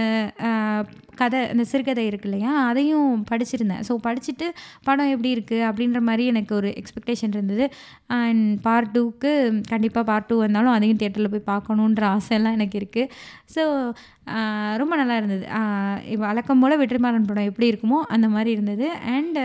கதை 1.20 1.40
அந்த 1.54 1.64
சிறுகதை 1.72 2.04
இருக்கு 2.10 2.28
இல்லையா? 2.30 2.52
அதையும் 2.70 3.10
படிச்சிருந்தேன். 3.32 3.84
ஸோ 3.88 3.94
படிச்சுட்டு 4.08 4.48
படம் 4.88 5.12
எப்படி 5.14 5.30
இருக்குது 5.36 5.66
அப்படின்ற 5.70 6.00
மாதிரி 6.08 6.24
எனக்கு 6.34 6.54
ஒரு 6.60 6.70
எக்ஸ்பெக்டேஷன் 6.82 7.36
இருந்தது. 7.38 7.66
அண்ட் 8.22 8.48
பார்ட் 8.68 8.94
டூக்கு 8.96 9.34
கண்டிப்பாக 9.72 10.06
பார்ட் 10.10 10.30
டூ 10.30 10.36
வந்தாலும் 10.46 10.76
அதையும் 10.78 11.02
தேட்டரில் 11.02 11.34
போய் 11.34 11.50
பார்க்கணுன்ற 11.54 12.04
ஆசையெல்லாம் 12.16 12.58
எனக்கு 12.58 12.78
இருக்குது 12.82 13.12
ஸோ 13.56 13.64
ரொம்ப 14.80 14.94
நல்லா 15.00 15.16
இருந்தது. 15.20 15.46
வழக்கம் 16.24 16.62
போல் 16.62 16.78
வெற்றிமாறன் 16.82 17.26
படம் 17.30 17.48
எப்படி 17.50 17.68
இருக்குமோ 17.72 17.98
அந்த 18.16 18.28
மாதிரி 18.34 18.50
இருந்தது. 18.56 18.86
அண்டு 19.14 19.44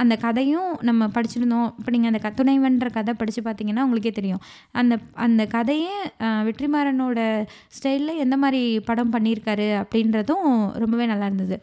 அந்த 0.00 0.14
கதையும் 0.24 0.68
நம்ம 0.88 1.08
படிச்சிருந்தோம். 1.16 1.68
இப்போ 1.78 1.90
நீங்கள் 1.94 2.10
அந்த 2.12 2.20
க 2.24 2.30
துணைவன்ற 2.40 2.88
கதை 2.96 3.14
படித்து 3.20 3.42
பார்த்தீங்கன்னா 3.48 3.84
உங்களுக்கே 3.86 4.12
தெரியும். 4.20 4.42
அந்த 4.80 4.94
அந்த 5.26 5.44
கதையே 5.56 5.96
வெற்றிமாறனோட 6.48 7.20
ஸ்டைலில் 7.78 8.22
எந்த 8.24 8.38
மாதிரி 8.44 8.62
படம் 8.90 9.14
பண்ணியிருக்காரு 9.16 9.68
அப்படின்றதும் 9.82 10.48
ரொம்பவே 10.84 11.06
நல்லா 11.12 11.28
இருந்தது. 11.30 11.58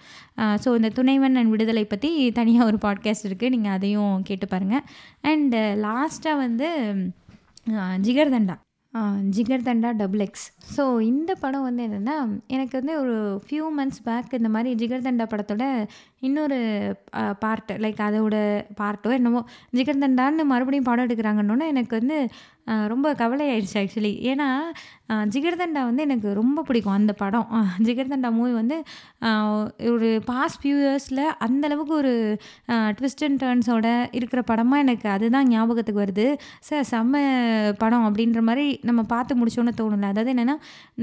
ஸோ 0.64 0.72
இந்த 0.80 0.92
துணைவன் 1.00 1.38
அண்ட் 1.42 1.54
விடுதலை 1.56 1.86
பற்றி 1.94 2.12
தனியாக 2.40 2.70
ஒரு 2.72 2.80
பாட்காஸ்ட் 2.88 3.30
இருக்குது 3.30 3.54
நீங்கள் 3.56 3.76
அதையும் 3.78 4.16
கேட்டு 4.30 4.48
பாருங்கள் 4.54 4.86
அண்டு 5.32 5.62
லாஸ்ட்டாக 5.88 6.42
வந்து 6.46 6.70
Jigarthanda 7.68 8.56
Jigar 9.30 9.64
Thanda. 9.64 9.90
Double 9.92 10.20
X 10.20 10.78
so 10.78 11.00
இந்த 11.02 11.36
படம் 11.36 11.62
வந்து 11.62 11.84
என்னென்னா 11.84 12.38
எனக்கு 12.48 12.80
வந்து 12.80 13.00
ஒரு 13.00 13.42
ஃபியூ 13.48 13.64
மந்த்ஸ் 13.78 14.02
பேக் 14.04 14.34
இந்த 14.34 14.50
மாதிரி 14.50 14.76
ஜிகர் 14.76 15.02
தண்டா 15.02 15.26
படத்தோட 15.30 15.66
இன்னொரு 16.20 16.58
பார்ட்டு 17.40 17.78
லைக் 17.78 18.00
அதோட 18.02 18.38
பார்ட்டோ 18.78 19.12
என்னமோ 19.14 19.46
ஜிகர் 19.72 20.04
தண்டான்னு 20.06 20.44
மறுபடியும் 20.44 20.84
படம் 20.84 21.06
எடுக்கிறாங்கன்னொன்னே 21.06 21.68
எனக்கு 21.68 22.00
வந்து 22.00 22.30
ரொம்ப 22.92 23.08
கவலையாயிடுச்சு 23.22 23.80
ஆக்சுவலி 23.82 24.14
ஏன்னா 24.32 24.48
ஜிகர்தண்டா 25.34 25.82
வந்து 25.88 26.04
எனக்கு 26.06 26.30
ரொம்ப 26.40 26.60
பிடிக்கும் 26.68 26.96
அந்த 27.00 27.14
படம். 27.20 27.50
ஜிகர்தண்டா 27.88 28.30
மூவி 28.38 28.54
வந்து 28.60 28.78
ஒரு 29.92 30.08
பாஸ்ட் 30.30 30.60
ஃபியூ 30.62 30.78
இயர்ஸில் 30.86 31.22
அந்தளவுக்கு 31.46 31.94
ஒரு 32.02 32.14
ட்விஸ்ட் 32.98 33.24
அண்ட் 33.28 33.40
டேர்ன்ஸோட 33.44 33.88
இருக்கிற 34.20 34.42
படமாக 34.52 34.84
எனக்கு 34.86 35.08
அதுதான் 35.16 35.50
ஞாபகத்துக்கு 35.54 36.04
வருது. 36.04 36.26
சார் 36.70 36.88
செம்ம 36.94 37.22
படம் 37.84 38.08
அப்படின்ற 38.10 38.42
மாதிரி 38.50 38.66
நம்ம 38.90 39.04
பார்த்து 39.14 39.40
முடிச்சோன்னு 39.42 39.76
தோணலை. 39.82 40.10
அதாவது 40.14 40.34
என்னென்னா 40.36 40.58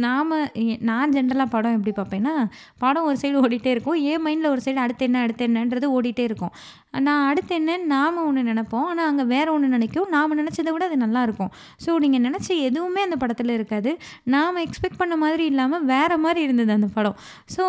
நாம் 0.07 0.35
நான் 0.91 1.15
ஜென்ரலாக 1.19 1.49
படம் 1.57 1.77
எப்படி 1.79 1.95
பார்ப்பேன்னா 2.01 2.35
படம் 2.85 3.09
ஒரு 3.11 3.19
சைடு 3.23 3.43
ஓடிட்டே 3.45 3.73
இருக்கும். 3.77 4.01
ஏன் 4.13 4.25
மைண்டில் 4.27 4.53
ஒரு 4.55 4.65
சைடு 4.67 4.83
அடுத்து 4.87 5.09
என்ன 5.11 5.23
அடுத்து 5.27 5.49
என்னன்றது 5.51 5.93
ஓடிட்டே 5.99 6.27
இருக்கும். 6.31 6.55
நான் 7.09 7.27
அடுத்து 7.31 7.53
என்னன்னு 7.61 7.87
நாம் 7.97 8.23
ஒன்று 8.27 8.49
நினைப்போம். 8.53 8.89
ஆனால் 8.91 9.09
அங்கே 9.13 9.25
வேறு 9.37 9.51
ஒன்று 9.55 9.75
நினைக்கும். 9.77 10.11
நாம் 10.17 10.39
நினச்சதை 10.43 10.71
விட 10.75 10.85
அது 10.91 10.99
நல்லாயிருக்கும் 11.07 11.52
ஸோ 11.85 11.91
நீங்கள் 12.05 12.25
நினச்ச 12.29 12.49
எதுவுமே 12.69 13.01
அந்த 13.07 13.17
படத்தில் 13.23 13.55
இருக்காது. 13.59 13.91
நாம் 14.35 14.63
எக்ஸ்பெக்ட் 14.67 15.01
பண்ண 15.03 15.15
மாதிரி 15.25 15.45
இல்லாமல் 15.53 15.85
வேறு 15.93 16.17
மாதிரி 16.25 16.41
இருந்தது 16.49 16.73
அந்த 16.79 16.89
படம். 16.97 17.17
ஸோ 17.55 17.65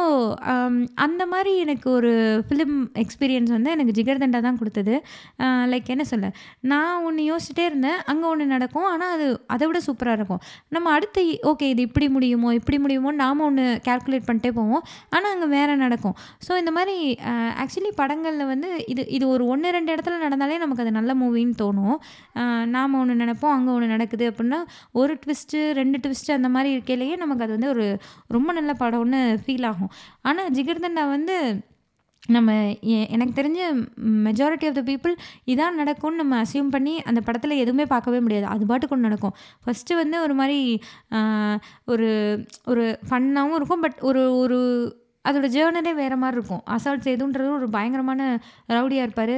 um, 0.53 0.75
அந்த 1.05 1.23
மாதிரி 1.33 1.51
எனக்கு 1.63 1.87
ஒரு 1.97 2.11
ஃபிலிம் 2.47 2.75
எக்ஸ்பீரியன்ஸ் 3.03 3.51
வந்து 3.55 3.69
எனக்கு 3.75 3.95
ஜிகர்தண்டா 3.99 4.39
தான் 4.47 4.59
கொடுத்தது. 4.61 4.93
Uh, 5.43 5.63
லைக் 5.71 5.91
என்ன 5.93 6.03
சொல்ல? 6.11 6.27
நான் 6.71 7.03
ஒன்று 7.07 7.23
யோசிச்சுட்டே 7.31 7.65
இருந்தேன். 7.69 7.99
அங்கே 8.11 8.25
ஒன்று 8.31 8.45
நடக்கும். 8.55 8.87
ஆனால் 8.93 9.13
அது 9.15 9.27
அதை 9.55 9.63
விட 9.69 9.79
சூப்பராக 9.87 10.19
இருக்கும். 10.19 10.41
நம்ம 10.75 10.91
அடுத்து 10.97 11.23
ஓகே 11.51 11.67
இது 11.73 11.81
இப்படி 11.89 12.07
முடியுமோ 12.15 12.49
இப்படி 12.59 12.77
முடியுமோ 12.83 13.11
நாம் 13.23 13.45
ஒன்று 13.47 13.65
கேல்குலேட் 13.87 14.27
பண்ணிட்டே 14.29 14.51
போவோம். 14.59 14.83
ஆனால் 15.15 15.31
அங்கே 15.35 15.49
வேறு 15.57 15.75
நடக்கும். 15.85 16.15
ஸோ 16.47 16.51
இந்த 16.61 16.73
மாதிரி 16.77 16.97
uh, 17.31 17.51
ஆக்சுவலி 17.63 17.93
படங்களில் 18.01 18.49
வந்து 18.53 18.69
இது 18.93 19.05
இது 19.17 19.25
ஒரு 19.35 19.45
ஒன்று 19.53 19.75
ரெண்டு 19.77 19.93
இடத்துல 19.95 20.19
நடந்தாலே 20.25 20.57
நமக்கு 20.63 20.85
அது 20.85 20.97
நல்ல 20.99 21.13
மூவின்னு 21.21 21.57
தோணும். 21.63 21.97
Uh, 22.41 22.63
நாம் 22.75 22.99
ஒன்று 23.01 23.21
நினைப்போம். 23.23 23.55
அங்கே 23.57 23.72
ஒன்று 23.75 23.93
நடக்குது 23.95 24.25
அப்படின்னா 24.31 24.61
ஒரு 25.01 25.13
ட்விஸ்ட்டு 25.25 25.59
ரெண்டு 25.81 25.99
ட்விஸ்ட்டு 26.05 26.37
அந்த 26.37 26.49
மாதிரி 26.55 26.71
இருக்கையிலேயே 26.77 27.17
நமக்கு 27.23 27.45
அது 27.45 27.55
வந்து 27.57 27.73
ஒரு 27.75 27.85
ரொம்ப 28.37 28.49
நல்ல 28.59 28.73
படம்னு 28.81 29.21
ஃபீல் 29.43 29.67
ஆகும். 29.71 29.93
ஆனால் 30.29 30.51
ஜிகர்தண்டா 30.57 31.05
வந்து 31.17 31.37
நம்ம 32.35 32.51
எனக்கு 33.13 33.33
தெரிஞ்ச 33.39 33.61
மெஜாரிட்டி 34.25 34.65
ஆஃப் 34.67 34.77
த 34.77 34.81
பீப்புள் 34.89 35.13
இதான் 35.51 35.79
நடக்கும்னு 35.81 36.21
நம்ம 36.21 36.35
அசியூம் 36.43 36.69
பண்ணி 36.75 36.93
அந்த 37.09 37.19
படத்தில் 37.27 37.61
எதுவுமே 37.63 37.85
பார்க்கவே 37.93 38.19
முடியாது. 38.25 38.47
அது 38.53 38.69
பாட்டுக்கு 38.69 38.95
ஒன்று 38.95 39.07
நடக்கும். 39.07 39.35
ஃபஸ்ட்டு 39.63 39.97
வந்து 40.01 40.17
ஒரு 40.25 40.35
மாதிரி 40.39 40.59
ஒரு 41.93 42.09
ஒரு 42.73 42.85
ஃபன்னாகவும் 43.09 43.57
இருக்கும். 43.59 43.83
பட் 43.85 43.99
ஒரு 44.09 44.23
ஒரு 44.43 44.59
அதோட 45.29 45.47
ஜேர்னலே 45.55 45.93
வேறு 46.01 46.17
மாதிரி 46.17 46.37
இருக்கும். 46.39 46.63
அசால்ட் 46.75 47.05
சேதுன்றது 47.07 47.49
ஒரு 47.57 47.67
பயங்கரமான 47.69 48.39
ரவுடியாக 48.69 49.07
இருப்பார். 49.07 49.35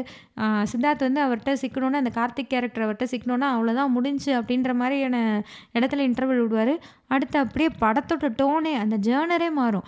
சித்தார்த் 0.71 1.05
வந்து 1.07 1.21
அவர்கிட்ட 1.25 1.53
சிக்கணுன்னா 1.63 1.99
அந்த 2.01 2.11
கார்த்திக் 2.15 2.51
கேரக்டர் 2.53 2.85
அவர்கிட்ட 2.85 3.05
சிக்கணுன்னா 3.13 3.47
அவ்வளோதான் 3.55 3.95
முடிஞ்சு 3.97 4.31
அப்படின்ற 4.41 4.73
மாதிரியான 4.81 5.43
இடத்துல 5.73 6.05
இன்டர்வல் 6.09 6.41
விடுவார். 6.45 6.73
அடுத்து 7.13 7.37
அப்படியே 7.43 7.69
படத்தோட 7.83 8.27
டோனே 8.39 8.73
அந்த 8.83 8.95
ஜேர்னரே 9.07 9.49
மாறும். 9.59 9.85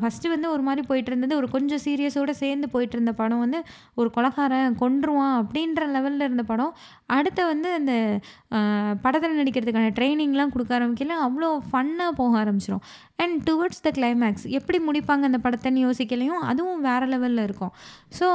ஃபஸ்ட்டு 0.00 0.32
வந்து 0.34 0.48
ஒரு 0.54 0.62
மாதிரி 0.68 0.82
போயிட்டு 0.90 1.10
இருந்தது 1.12 1.34
ஒரு 1.40 1.48
கொஞ்சம் 1.54 1.82
சீரியஸோடு 1.86 2.34
சேர்ந்து 2.42 2.68
போயிட்டு 2.74 2.96
இருந்த 2.96 3.12
படம் 3.20 3.42
வந்து 3.44 3.60
ஒரு 4.00 4.10
கொலகாரன் 4.16 4.78
கொன்றுவான் 4.82 5.34
அப்படின்ற 5.42 5.88
லெவலில் 5.96 6.26
இருந்த 6.28 6.44
படம். 6.52 6.72
அடுத்து 7.16 7.42
வந்து 7.52 7.70
அந்த 7.80 7.92
படத்தில் 9.04 9.38
நடிக்கிறதுக்கான 9.40 9.92
ட்ரைனிங்லாம் 9.98 10.54
கொடுக்க 10.54 10.72
ஆரம்பிக்கல. 10.78 11.18
அவ்வளோ 11.26 11.50
ஃபன்னாக 11.70 12.12
போக 12.20 12.32
ஆரம்பிச்சிடும் 12.44 12.84
அண்ட் 13.22 13.36
டுவர்ட்ஸ் 13.50 13.84
த 13.86 13.92
கிளைமேக்ஸ் 13.98 14.48
எப்படி 14.58 14.80
முடிப்பாங்க 14.88 15.30
அந்த 15.30 15.40
படத்தைன்னு 15.46 15.86
யோசிக்கலையும் 15.86 16.42
அதுவும் 16.52 16.82
வேறு 16.88 17.08
லெவலில் 17.14 17.46
இருக்கும். 17.48 17.72
ஸோ 18.18 18.28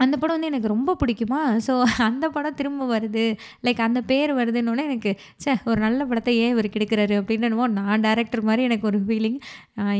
அந்த 0.00 0.14
படம் 0.20 0.36
வந்து 0.36 0.50
எனக்கு 0.50 0.70
ரொம்ப 0.72 0.90
பிடிக்குமா? 1.00 1.40
ஸோ 1.66 1.72
அந்த 2.08 2.26
படம் 2.36 2.56
திரும்ப 2.60 2.86
வருது. 2.92 3.24
லைக் 3.66 3.80
அந்த 3.86 4.00
பேர் 4.10 4.32
வருதுன்னொன்னே 4.38 4.84
எனக்கு 4.88 5.10
சே 5.44 5.52
ஒரு 5.70 5.78
நல்ல 5.86 6.00
படத்தை 6.10 6.32
ஏன் 6.44 6.52
இவர் 6.54 6.68
கெடுக்கிறாரு? 6.74 7.14
அப்படின்னமோ 7.20 7.66
நான் 7.78 8.04
டேரக்டர் 8.06 8.42
மாதிரி 8.48 8.62
எனக்கு 8.68 8.86
ஒரு 8.90 9.00
ஃபீலிங் 9.06 9.38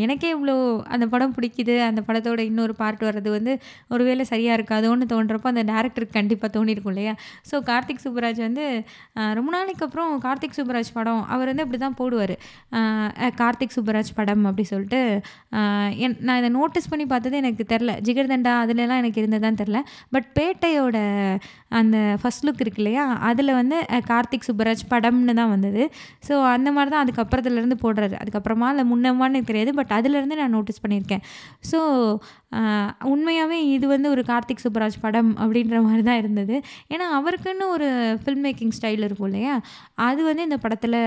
எனக்கே 0.05 0.31
இவ்வளோ 0.37 0.55
அந்த 0.95 1.07
படம் 1.15 1.35
பிடிக்குது. 1.37 1.77
அந்த 1.89 2.01
படத்தோட 2.09 2.41
இன்னொரு 2.51 2.75
பார்ட் 2.81 3.05
வர்றது 3.09 3.31
வந்து 3.37 3.53
ஒரு 3.95 4.03
வேளை 4.09 4.25
சரியாக 4.33 4.59
இருக்காதோன்னு 4.59 5.09
தோன்றப்போ 5.15 5.51
அந்த 5.53 5.65
டேரக்டருக்கு 5.73 6.19
கண்டிப்பாக 6.19 6.51
தோணியிருக்கும் 6.57 6.95
இல்லையா? 6.95 7.15
ஸோ 7.51 7.57
கார்த்திக் 7.71 8.03
சுப்ராஜ் 8.07 8.41
வந்து 8.47 8.65
ரொம்ப 9.39 9.51
நாளைக்கு 9.57 9.85
அப்புறம் 9.87 10.11
கார்த்திக் 10.27 10.57
சுப்ராஜ் 10.59 10.93
படம் 10.99 11.23
அவர் 11.35 11.51
வந்து 11.51 11.65
இப்படி 11.67 11.81
தான் 11.85 11.99
போடுவார் 12.01 12.35
கார்த்திக் 13.41 13.77
சுப்ராஜ் 13.79 14.13
படம் 14.19 14.45
அப்படி 14.51 14.65
சொல்லிட்டு 14.73 15.01
என் 16.05 16.17
நான் 16.27 16.41
இதை 16.41 16.51
நோட்டீஸ் 16.59 16.91
பண்ணி 16.93 17.07
பார்த்தது 17.13 17.37
எனக்கு 17.43 17.65
தெரில 17.73 17.93
ஜிகர்தண்டா 18.07 18.53
அதுலலாம் 18.65 19.01
எனக்கு 19.03 19.21
இருந்ததான் 19.23 19.59
தெரில 19.61 19.79
பட் 20.15 20.29
பேட்டையோட 20.39 20.99
அந்த 21.81 21.97
ஃபஸ்ட் 22.21 22.45
லுக் 22.47 22.63
இருக்கு 22.65 22.81
இல்லையா? 22.83 23.05
அதில் 23.29 23.53
வந்து 23.61 23.77
கார்த்திக் 24.11 24.47
சுப்பராஜ் 24.49 24.85
படம்னு 24.93 25.35
தான் 25.41 25.53
வந்தது. 25.55 25.83
ஸோ 26.29 26.35
அந்த 26.55 26.69
மாதிரி 26.77 26.93
தான் 26.95 27.05
அதுக்கப்புறத்துலேருந்து 27.05 27.79
போடுறாரு. 27.85 28.15
அதுக்கப்புறமா 28.23 28.69
இல்லை 28.75 28.85
முன்னமான்னு 28.93 29.49
தெரியாது 29.51 29.73
பட் 29.81 29.95
அதுலேருந்து 29.99 30.39
நான் 30.43 30.55
நோட்டீஸ் 30.59 30.83
பண்ணியிருக்கேன். 30.85 31.25
ஸோ 31.71 31.81
உண்மையாகவே 33.13 33.59
இது 33.75 33.87
வந்து 33.95 34.09
ஒரு 34.15 34.23
கார்த்திக் 34.31 34.63
சுப்பராஜ் 34.65 34.97
படம் 35.03 35.29
அப்படின்ற 35.43 35.77
மாதிரி 35.85 36.03
தான் 36.09 36.21
இருந்தது. 36.23 36.55
ஏன்னா 36.95 37.07
அவருக்குன்னு 37.19 37.67
ஒரு 37.75 37.89
ஃபில்ம் 38.23 38.43
மேக்கிங் 38.47 38.75
ஸ்டைல் 38.79 39.07
இருக்கும் 39.09 39.29
இல்லையா? 39.31 39.55
அது 40.09 40.21
வந்து 40.29 40.47
இந்த 40.49 40.59
படத்தில் 40.65 40.99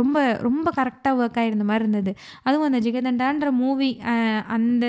ரொம்ப 0.00 0.16
ரொம்ப 0.46 0.68
கரெக்டாக 0.78 1.20
ஒர்க் 1.22 1.38
ஆகிருந்த 1.42 1.66
மாதிரி 1.70 1.84
இருந்தது. 1.84 2.12
அதுவும் 2.46 2.68
அந்த 2.70 2.80
ஜெகதண்டான்ற 2.86 3.50
மூவி 3.62 3.90
அந்த 4.56 4.86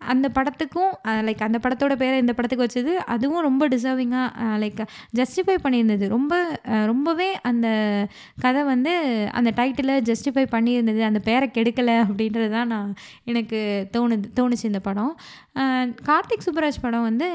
அந்த 0.00 0.26
படத்துக்கும் 0.34 0.92
லைக் 1.26 1.44
அந்த 1.46 1.58
படத்தோட 1.62 1.94
பேரை 1.96 2.16
இந்த 2.18 2.32
படத்துக்கு 2.32 2.66
வச்சது 2.66 2.92
அதுவும் 3.14 3.44
ரொம்ப 3.46 3.68
டிசர்விங்காக 3.68 4.48
லைக் 4.62 4.82
ஜஸ்டிஃபை 5.16 5.56
பண்ணியிருந்தது. 5.64 6.04
ரொம்ப 6.08 6.34
ரொம்பவே 6.86 7.28
அந்த 7.50 7.68
கதை 8.40 8.62
வந்து 8.72 8.92
அந்த 9.32 9.52
டைட்டிலை 9.56 9.96
ஜஸ்டிஃபை 10.10 10.46
பண்ணியிருந்தது 10.56 11.02
அந்த 11.10 11.22
பேரை 11.28 11.48
கெடுக்கலை 11.54 11.96
அப்படின்றது 12.06 12.50
தான் 12.50 12.72
நான் 12.74 12.90
எனக்கு 13.24 13.60
தோணுது 13.96 14.28
தோணுச்சு 14.40 14.70
இந்த 14.72 14.82
படம். 14.88 15.14
கார்த்திக் 16.10 16.46
சுப்ராஜ் 16.48 16.82
படம் 16.82 17.08
வந்து 17.10 17.30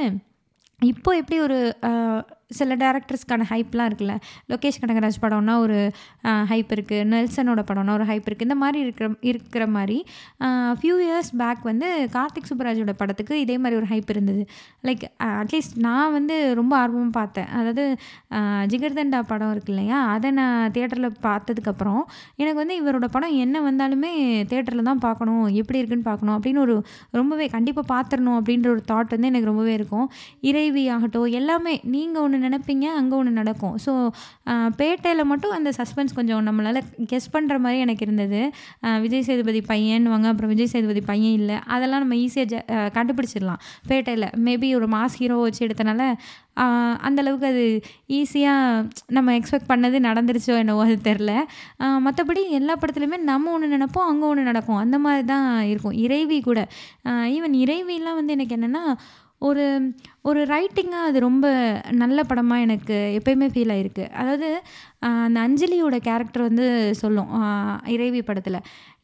இப்போ 0.82 1.10
எப்படி 1.18 1.40
ஒரு 1.40 1.58
சில 2.60 2.76
டேரக்டர்ஸ்க்கான 2.84 3.46
ஹைப்லாம் 3.52 3.90
இருக்குல்ல. 3.90 4.16
லோகேஷ் 4.52 4.80
கனகராஜ் 4.84 5.20
படம்னா 5.26 5.56
ஒரு 5.66 5.78
ஹைப் 6.52 6.72
இருக்குது 6.76 7.08
நெல்சனோட 7.14 7.64
படம்னா 7.70 7.94
ஒரு 8.00 8.08
ஹைப் 8.12 8.28
இருக்குது 8.30 8.48
இந்த 8.50 8.58
மாதிரி 8.64 8.80
இருக்கிற 8.86 9.10
இருக்கிற 9.32 9.66
மாதிரி 9.76 9.98
ஃபியூ 10.82 10.96
இயர்ஸ் 11.08 11.32
பேக் 11.42 11.64
வந்து 11.72 11.88
கார்த்திக் 12.16 12.50
சுப்பராஜோட 12.52 12.94
படத்துக்கு 13.02 13.34
இதே 13.44 13.58
மாதிரி 13.64 13.80
ஒரு 13.82 13.88
ஹைப் 13.94 14.12
இருந்தது. 14.14 14.44
லைக் 14.88 15.06
அட்லீஸ்ட் 15.42 15.78
நான் 15.88 16.14
வந்து 16.18 16.38
ரொம்ப 16.60 16.74
ஆர்வமாக 16.82 17.14
பார்த்தேன். 17.20 17.50
அதாவது 17.60 17.86
ஜிகர்தண்டா 18.74 19.20
படம் 19.32 19.52
இருக்கு 19.54 19.72
இல்லையா? 19.74 20.00
அதை 20.16 20.32
நான் 20.40 20.72
தேட்டரில் 20.78 21.10
பார்த்ததுக்கப்புறம் 21.28 22.02
எனக்கு 22.42 22.60
வந்து 22.62 22.78
இவரோட 22.82 23.10
படம் 23.16 23.36
என்ன 23.46 23.62
வந்தாலுமே 23.70 24.12
தேட்டரில் 24.52 24.90
தான் 24.90 25.04
பார்க்கணும். 25.08 25.46
எப்படி 25.62 25.80
இருக்குன்னு 25.82 26.08
பார்க்கணும் 26.10 26.36
அப்படின்னு 26.38 26.64
ஒரு 26.66 26.76
ரொம்பவே 27.20 27.48
கண்டிப்பாக 27.56 27.88
பார்த்துடணும் 27.94 28.38
அப்படின்ற 28.40 28.70
ஒரு 28.76 28.84
தாட் 28.92 29.14
வந்து 29.16 29.30
எனக்கு 29.32 29.52
ரொம்பவே 29.52 29.74
இருக்கும். 29.80 30.08
இறைவி 30.52 30.84
ஆகட்டும் 30.96 31.30
எல்லாமே 31.42 31.76
நீங்கள் 31.96 32.24
ஒன்று 32.26 32.40
நினைப்பீங்க 32.48 32.86
அங்கே 33.00 33.16
ஒன்று 33.20 33.34
நடக்கும். 33.40 33.76
ஸோ 33.86 33.92
பேட்டையில் 34.82 35.30
மட்டும் 35.32 35.56
அந்த 35.58 35.70
சஸ்பென்ஸ் 35.80 36.18
கொஞ்சம் 36.20 36.44
நம்மளால் 36.50 36.82
கெஸ் 37.14 37.32
பண்ணுற 37.36 37.58
மாதிரி 37.66 37.80
எனக்கு 37.86 38.06
இருந்தது. 38.08 38.42
விஜய் 39.06 39.26
சேதுபதி 39.30 39.64
பையன்வாங்க 39.72 40.28
அப்புறம் 40.34 40.54
விஜய் 40.54 40.72
சேதுபதி 40.76 41.04
பையன் 41.12 41.36
இல்லை. 41.42 41.58
அதெல்லாம் 41.76 42.04
நம்ம 42.06 42.18
ஈஸியாக 42.26 42.88
கண்டுபிடிச்சிடலாம். 43.00 43.62
பேட்டையில் 43.92 44.30
மேபி 44.48 44.70
ஒரு 44.80 44.90
மாஸ் 44.96 45.20
ஹீரோ 45.24 45.38
வச்சு 45.48 45.62
எடுத்தனால 45.68 46.02
அந்தளவுக்கு 47.08 47.48
அது 47.52 47.66
ஈஸியாக 48.18 48.86
நம்ம 49.18 49.34
எக்ஸ்பெக்ட் 49.38 49.70
பண்ணது 49.70 49.98
நடந்துருச்சோ 50.08 50.56
என்னவோ 50.62 50.82
அது 50.88 50.98
தெரில 51.08 51.32
மற்றபடி 52.06 52.42
எல்லா 52.58 52.74
படத்துலையுமே 52.82 53.18
நம்ம 53.30 53.52
ஒன்று 53.56 53.68
நினப்போம் 53.76 54.10
அங்கே 54.12 54.26
ஒன்று 54.32 54.44
நடக்கும். 54.50 54.80
அந்த 54.84 54.98
மாதிரி 55.06 55.24
தான் 55.32 55.48
இருக்கும். 55.72 55.96
இறைவி 56.06 56.38
கூட. 56.50 56.60
ஈவன் 57.36 57.56
இறைவிலாம் 57.64 58.20
வந்து 58.20 58.36
எனக்கு 58.38 58.56
என்னென்னா 58.58 58.84
ஒரு 59.48 59.64
ஒரு 60.30 60.42
ரைட்டிங்காக 60.52 61.08
அது 61.10 61.20
ரொம்ப 61.28 61.46
நல்ல 62.02 62.20
படமாக 62.30 62.66
எனக்கு 62.66 62.96
எப்பயுமே 63.18 63.48
ஃபீல் 63.54 63.74
ஆகிருக்கு 63.76 64.06
அதாவது 64.22 64.50
அந்த 65.26 65.38
அஞ்சலியோட 65.46 65.96
கேரக்டர் 66.08 66.44
வந்து 66.48 66.66
சொல்லும் 67.00 67.32
இறைவி 67.94 68.22
படத்தில். 68.28 68.60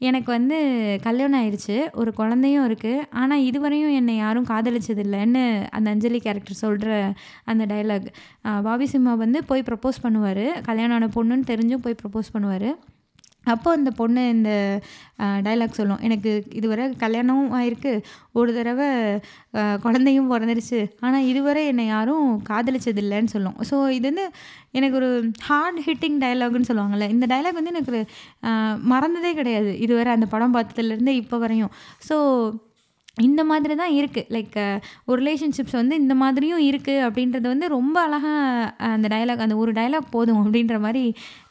எனக்கு 0.07 0.29
வந்து 0.31 0.57
கல்யாணம் 1.05 1.39
ஆயிடுச்சு 1.39 1.77
ஒரு 2.01 2.11
குழந்தையும் 2.19 2.65
இருக்குது 2.67 3.05
ஆனால் 3.21 3.45
இதுவரையும் 3.49 3.95
என்னை 3.99 4.15
யாரும் 4.17 4.49
காதலிச்சதில்லைன்னு 4.51 5.43
அந்த 5.77 5.87
அஞ்சலி 5.95 6.21
கேரக்டர் 6.27 6.61
சொல்கிற 6.65 6.91
அந்த 7.51 7.65
டைலாக் 7.73 8.07
பாபி 8.67 8.87
சிம்மா 8.93 9.15
வந்து 9.23 9.41
போய் 9.51 9.67
ப்ரப்போஸ் 9.71 10.03
பண்ணுவார் 10.05 10.45
கல்யாணம் 10.69 10.97
ஆன 10.99 11.09
பொண்ணுன்னு 11.17 11.49
தெரிஞ்சும் 11.53 11.83
போய் 11.87 11.99
ப்ரப்போஸ் 12.03 12.33
பண்ணுவார். 12.35 12.69
அப்போ 13.53 13.69
அந்த 13.77 13.91
பொண்ணு 13.99 14.21
இந்த 14.35 14.51
டைலாக் 15.45 15.77
சொல்லும். 15.79 16.01
எனக்கு 16.07 16.31
இதுவரை 16.59 16.83
கல்யாணமும் 17.03 17.53
ஆயிருக்கு. 17.59 17.93
ஒரு 18.39 18.51
தடவை 18.57 18.87
குழந்தையும் 19.85 20.29
பிறந்துருச்சு. 20.33 20.79
ஆனால் 21.05 21.27
இதுவரை 21.31 21.63
என்னை 21.71 21.85
யாரும் 21.95 22.27
காதலிச்சதில்லைன்னு 22.51 23.33
சொல்லும். 23.35 23.57
ஸோ 23.69 23.77
இது 23.97 24.05
வந்து 24.11 24.25
எனக்கு 24.77 24.97
ஒரு 25.01 25.09
ஹார்ட் 25.49 25.81
ஹிட்டிங் 25.87 26.19
டயலாக்னு 26.23 26.69
சொல்லுவாங்கள்ல 26.69 27.07
இந்த 27.15 27.25
டயலாக் 27.33 27.59
வந்து 27.59 27.73
எனக்கு 27.75 27.99
மறந்ததே 28.93 29.33
கிடையாது. 29.41 29.73
இதுவரை 29.87 30.11
அந்த 30.17 30.29
படம் 30.35 30.55
பார்த்ததுலேருந்து 30.57 31.15
இப்போ 31.23 31.39
வரையும். 31.45 31.73
ஸோ 32.09 32.17
இந்த 33.25 33.41
மாதிரி 33.49 33.75
தான் 33.81 33.93
இருக்குது 33.99 34.29
லைக் 34.35 34.55
ஒரு 35.09 35.17
ரிலேஷன்ஷிப்ஸ் 35.21 35.75
வந்து 35.79 35.95
இந்த 36.01 36.13
மாதிரியும் 36.21 36.63
இருக்குது 36.69 37.03
அப்படின்றது 37.07 37.47
வந்து 37.53 37.67
ரொம்ப 37.75 37.97
அழகாக 38.07 38.71
அந்த 38.95 39.07
டயலாக் 39.13 39.43
அந்த 39.45 39.55
ஒரு 39.63 39.71
டைலாக் 39.79 40.09
போதும் 40.15 40.39
அப்படின்ற 40.43 40.75
மாதிரி 40.85 41.03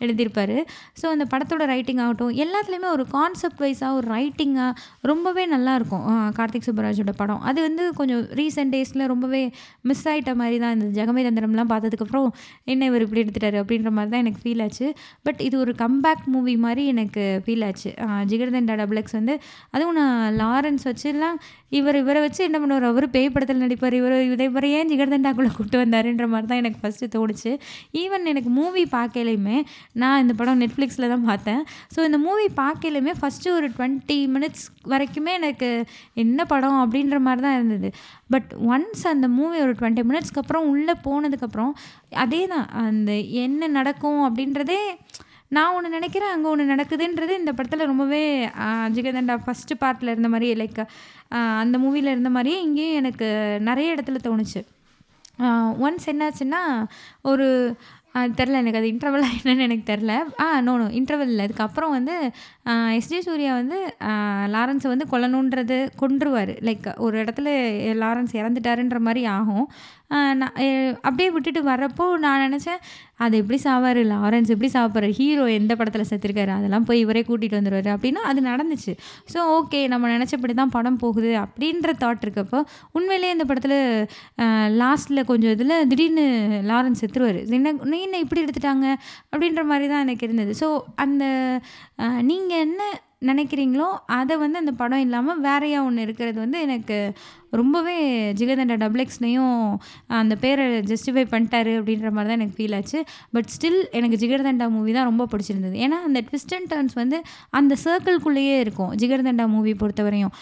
எழுதியிருப்பார். 0.04 0.54
ஸோ 1.00 1.06
அந்த 1.14 1.24
படத்தோட 1.32 1.64
ரைட்டிங் 1.72 2.02
ஆகட்டும் 2.04 2.32
எல்லாத்துலேயுமே 2.44 2.88
ஒரு 2.96 3.06
கான்செப்ட் 3.16 3.62
வைஸாக 3.64 3.98
ஒரு 3.98 4.06
ரைட்டிங்காக 4.16 4.72
ரொம்பவே 5.10 5.44
நல்லாயிருக்கும் 5.54 6.04
கார்த்திக் 6.38 6.66
சுப்பராஜோட 6.68 7.14
படம். 7.22 7.42
அது 7.50 7.58
வந்து 7.68 7.84
கொஞ்சம் 8.00 8.22
ரீசெண்ட் 8.40 8.74
டேஸில் 8.76 9.06
ரொம்பவே 9.14 9.42
மிஸ் 9.90 10.04
ஆகிட்ட 10.12 10.34
மாதிரி 10.42 10.58
தான் 10.64 10.74
இந்த 10.78 10.88
ஜெகமேதந்திரம்லாம் 11.00 11.72
பார்த்ததுக்கப்புறம் 11.74 12.28
என்ன 12.74 12.90
இவர் 12.90 13.04
இப்படி 13.06 13.22
எடுத்துட்டாரு 13.24 13.60
அப்படின்ற 13.64 13.92
மாதிரி 13.98 14.12
தான் 14.14 14.24
எனக்கு 14.26 14.42
ஃபீல் 14.44 14.64
ஆச்சு. 14.66 14.88
பட் 15.26 15.42
இது 15.48 15.56
ஒரு 15.64 15.74
கம்பேக் 15.84 16.24
மூவி 16.36 16.56
மாதிரி 16.66 16.84
எனக்கு 16.94 17.24
ஃபீல் 17.46 17.66
ஆச்சு. 17.68 17.92
ஜிகர்தண்டா 18.32 18.76
டபுள் 18.82 19.00
எக்ஸ் 19.02 19.18
வந்து 19.20 19.36
அதுவும் 19.74 19.98
நான் 20.00 20.18
லாரன்ஸ் 20.42 20.86
வச்சுலாம் 20.90 21.38
இவர் 21.78 21.96
இவரை 22.00 22.20
வச்சு 22.24 22.40
என்ன 22.46 22.58
பண்ணுவார்? 22.62 22.86
அவர் 22.92 23.06
பேய் 23.14 23.30
படத்தில் 23.34 23.62
நடிப்பார். 23.62 23.94
இவர் 24.00 24.14
இதை 24.26 24.44
இவரை 24.50 24.68
ஏன் 24.78 24.90
ஜிகர்தண்டாக்குள்ளே 24.92 25.50
கூப்பிட்டு 25.54 25.80
வந்தாருன்ற 25.82 26.26
மாதிரி 26.32 26.48
தான் 26.50 26.60
எனக்கு 26.62 26.80
ஃபஸ்ட்டு 26.82 27.10
தோணுச்சு. 27.14 27.52
ஈவன் 28.02 28.30
எனக்கு 28.32 28.50
மூவி 28.58 28.84
பார்க்கலையுமே 28.96 29.56
நான் 30.02 30.20
இந்த 30.24 30.36
படம் 30.40 30.60
நெட்ஃப்ளிக்ஸில் 30.64 31.10
தான் 31.14 31.26
பார்த்தேன். 31.30 31.62
ஸோ 31.94 31.98
இந்த 32.08 32.20
மூவி 32.26 32.46
பார்க்கலையுமே 32.62 33.14
ஃபஸ்ட்டு 33.20 33.54
ஒரு 33.58 33.68
டுவெண்ட்டி 33.76 34.18
மினிட்ஸ் 34.36 34.64
வரைக்குமே 34.94 35.34
எனக்கு 35.40 35.70
என்ன 36.24 36.46
படம் 36.54 36.78
அப்படின்ற 36.84 37.18
மாதிரி 37.26 37.42
தான் 37.46 37.58
இருந்தது. 37.58 37.90
பட் 38.34 38.50
ஒன்ஸ் 38.74 39.04
அந்த 39.14 39.28
மூவி 39.38 39.58
ஒரு 39.66 39.74
டுவெண்ட்டி 39.82 40.04
மினிட்ஸ்க்கு 40.10 40.42
அப்புறம் 40.44 40.68
உள்ளே 40.74 40.96
போனதுக்கப்புறம் 41.08 41.74
அதே 42.24 42.42
தான். 42.54 42.66
அந்த 42.86 43.12
என்ன 43.46 43.68
நடக்கும் 43.78 44.20
அப்படின்றதே 44.28 44.80
நான் 45.56 45.74
ஒன்று 45.74 45.88
நினைக்கிறேன் 45.96 46.32
அங்கே 46.34 46.48
ஒன்று 46.52 46.64
நடக்குதுன்றது 46.70 47.32
இந்த 47.40 47.50
படத்தில் 47.58 47.88
ரொம்பவே 47.90 48.22
ஜிகதண்டா 48.94 49.34
ஃபஸ்ட்டு 49.44 49.74
பார்ட்டில் 49.82 50.10
இருந்த 50.12 50.28
மாதிரி 50.32 50.48
லைக் 50.60 50.80
அந்த 51.62 51.76
மூவியில் 51.78 52.12
இருந்த 52.14 52.30
மாதிரியே 52.30 52.58
இங்கேயும் 52.62 52.94
எனக்கு 52.94 53.28
நிறைய 53.60 53.94
இடத்துல 53.94 54.20
தோணுச்சு. 54.26 54.60
ஒன்ஸ் 55.86 56.06
என்னாச்சுன்னா 56.12 56.62
ஒரு 57.22 57.46
தெரில 58.38 58.60
எனக்கு 58.62 58.80
அது 58.80 58.92
இன்டர்வலாக 58.92 59.38
என்னன்னு 59.38 59.66
எனக்கு 59.68 59.92
தெரில 59.92 60.12
ஆ 60.40 60.46
நோ 60.60 60.74
நோ 60.76 60.86
இன்டர்வல் 61.00 61.32
இல்லை. 61.32 61.44
அதுக்கப்புறம் 61.44 61.90
வந்து 61.90 62.14
எஸ்ஜே 62.98 63.18
சூர்யா 63.26 63.52
வந்து 63.60 63.78
லாரன்ஸை 64.54 64.88
வந்து 64.92 65.06
கொல்லணுன்றது 65.12 65.78
கொன்றுவார். 66.00 66.54
லைக் 66.68 66.88
ஒரு 67.06 67.16
இடத்துல 67.24 67.48
லாரன்ஸ் 68.04 68.34
இறந்துட்டாருன்ற 68.40 69.00
மாதிரி 69.08 69.22
ஆகும். 69.38 69.66
நான் 70.40 70.56
அப்படியே 71.06 71.28
விட்டுட்டு 71.34 71.60
வரப்போ 71.68 72.04
நான் 72.24 72.42
நினச்சேன் 72.46 72.80
அது 73.24 73.34
எப்படி 73.42 73.58
சாவார்? 73.64 73.98
லாரன்ஸ் 74.12 74.50
எப்படி 74.54 74.68
சாப்பிட்ற 74.74 75.08
ஹீரோ 75.18 75.44
எந்த 75.58 75.72
படத்தில் 75.78 76.08
செத்துருக்காரு? 76.10 76.52
அதெல்லாம் 76.58 76.86
போய் 76.88 77.02
இவரே 77.04 77.22
கூட்டிகிட்டு 77.28 77.58
வந்துடுவார் 77.58 77.88
அப்படின்னா 77.94 78.22
அது 78.30 78.40
நடந்துச்சு. 78.50 78.92
ஸோ 79.32 79.38
ஓகே 79.56 79.80
நம்ம 79.92 80.10
நினச்சபடி 80.14 80.54
தான் 80.60 80.74
படம் 80.76 80.98
போகுது 81.04 81.30
அப்படின்ற 81.44 81.92
தாட் 82.02 82.24
இருக்கப்போ 82.26 82.60
உண்மையிலேயே 82.98 83.34
இந்த 83.36 83.46
படத்தில் 83.50 83.78
லாஸ்ட்டில் 84.82 85.28
கொஞ்சம் 85.30 85.54
இதில் 85.56 85.76
திடீர்னு 85.92 86.26
லாரன்ஸ் 86.70 87.02
செத்துருவார். 87.04 87.40
என்ன 87.58 87.72
நீ 87.92 88.00
என்ன 88.08 88.20
இப்படி 88.26 88.42
எடுத்துட்டாங்க? 88.44 88.86
அப்படின்ற 89.32 89.64
மாதிரி 89.72 89.88
தான் 89.94 90.04
எனக்கு 90.06 90.26
இருந்தது. 90.28 90.54
ஸோ 90.62 90.68
அந்த 91.06 91.24
நீங்கள் 92.30 92.55
என்ன 92.58 92.80
நினைக்கிறீங்களோ 93.30 93.88
அதை 94.18 94.34
வந்து 94.44 94.62
அந்த 94.62 94.74
படம் 94.82 95.04
இல்லாமல் 95.06 95.42
வேறையா 95.48 95.80
ஒன்று 95.88 96.06
இருக்கிறது 96.08 96.38
வந்து 96.44 96.60
எனக்கு 96.66 96.98
ரொம்பவே 97.58 97.94
ஜிகதண்டா 98.38 98.76
டபுளெக்ஸ்னையும் 98.82 99.58
அந்த 100.20 100.34
பேரை 100.42 100.64
ஜஸ்டிஃபை 100.88 101.22
பண்ணிட்டாரு 101.32 101.72
அப்படின்ற 101.80 102.08
மாதிரி 102.16 102.28
தான் 102.30 102.38
எனக்கு 102.38 102.56
ஃபீல் 102.56 102.74
ஆச்சு. 102.78 102.98
பட் 103.34 103.48
ஸ்டில் 103.54 103.78
எனக்கு 103.98 104.16
ஜிகர்தண்டா 104.22 104.66
மூவி 104.74 104.92
தான் 104.96 105.08
ரொம்ப 105.10 105.24
பிடிச்சிருந்தது. 105.32 105.76
ஏன்னா 105.84 105.98
அந்த 106.08 106.20
ட்விஸ்ட் 106.28 106.54
அண்ட் 106.56 106.68
டர்ன்ஸ் 106.72 106.96
வந்து 107.00 107.18
அந்த 107.58 107.76
சர்க்கிள்குள்ளேயே 107.84 108.56
இருக்கும் 108.64 108.90
ஜிகர்தண்டா 109.02 109.46
மூவி 109.54 109.74
பொறுத்தவரையும். 109.82 110.32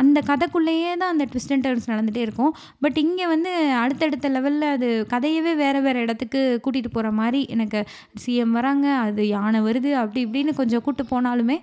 அந்த 0.00 0.18
கதைக்குள்ளேயே 0.30 0.90
தான் 1.02 1.12
அந்த 1.14 1.26
ட்விஸ்ட் 1.30 1.54
அண்ட் 1.56 1.66
டர்ன்ஸ் 1.66 1.88
நடந்துகிட்டே 1.92 2.24
இருக்கும். 2.26 2.52
பட் 2.86 2.98
இங்கே 3.04 3.28
வந்து 3.34 3.52
அடுத்தடுத்த 3.84 4.32
லெவலில் 4.36 4.68
அது 4.74 4.90
கதையவே 5.14 5.54
வேறு 5.62 5.82
வேறு 5.86 6.04
இடத்துக்கு 6.06 6.42
கூட்டிகிட்டு 6.66 6.92
போகிற 6.96 7.12
மாதிரி 7.20 7.42
எனக்கு 7.56 7.82
சிஎம் 8.24 8.56
வராங்க 8.58 8.86
அது 9.06 9.22
யானை 9.34 9.62
வருது 9.68 9.92
அப்படி 10.02 10.20
இப்படின்னு 10.26 10.58
கொஞ்சம் 10.60 10.84
கூப்பிட்டு 10.86 11.10
போனாலுமே 11.14 11.58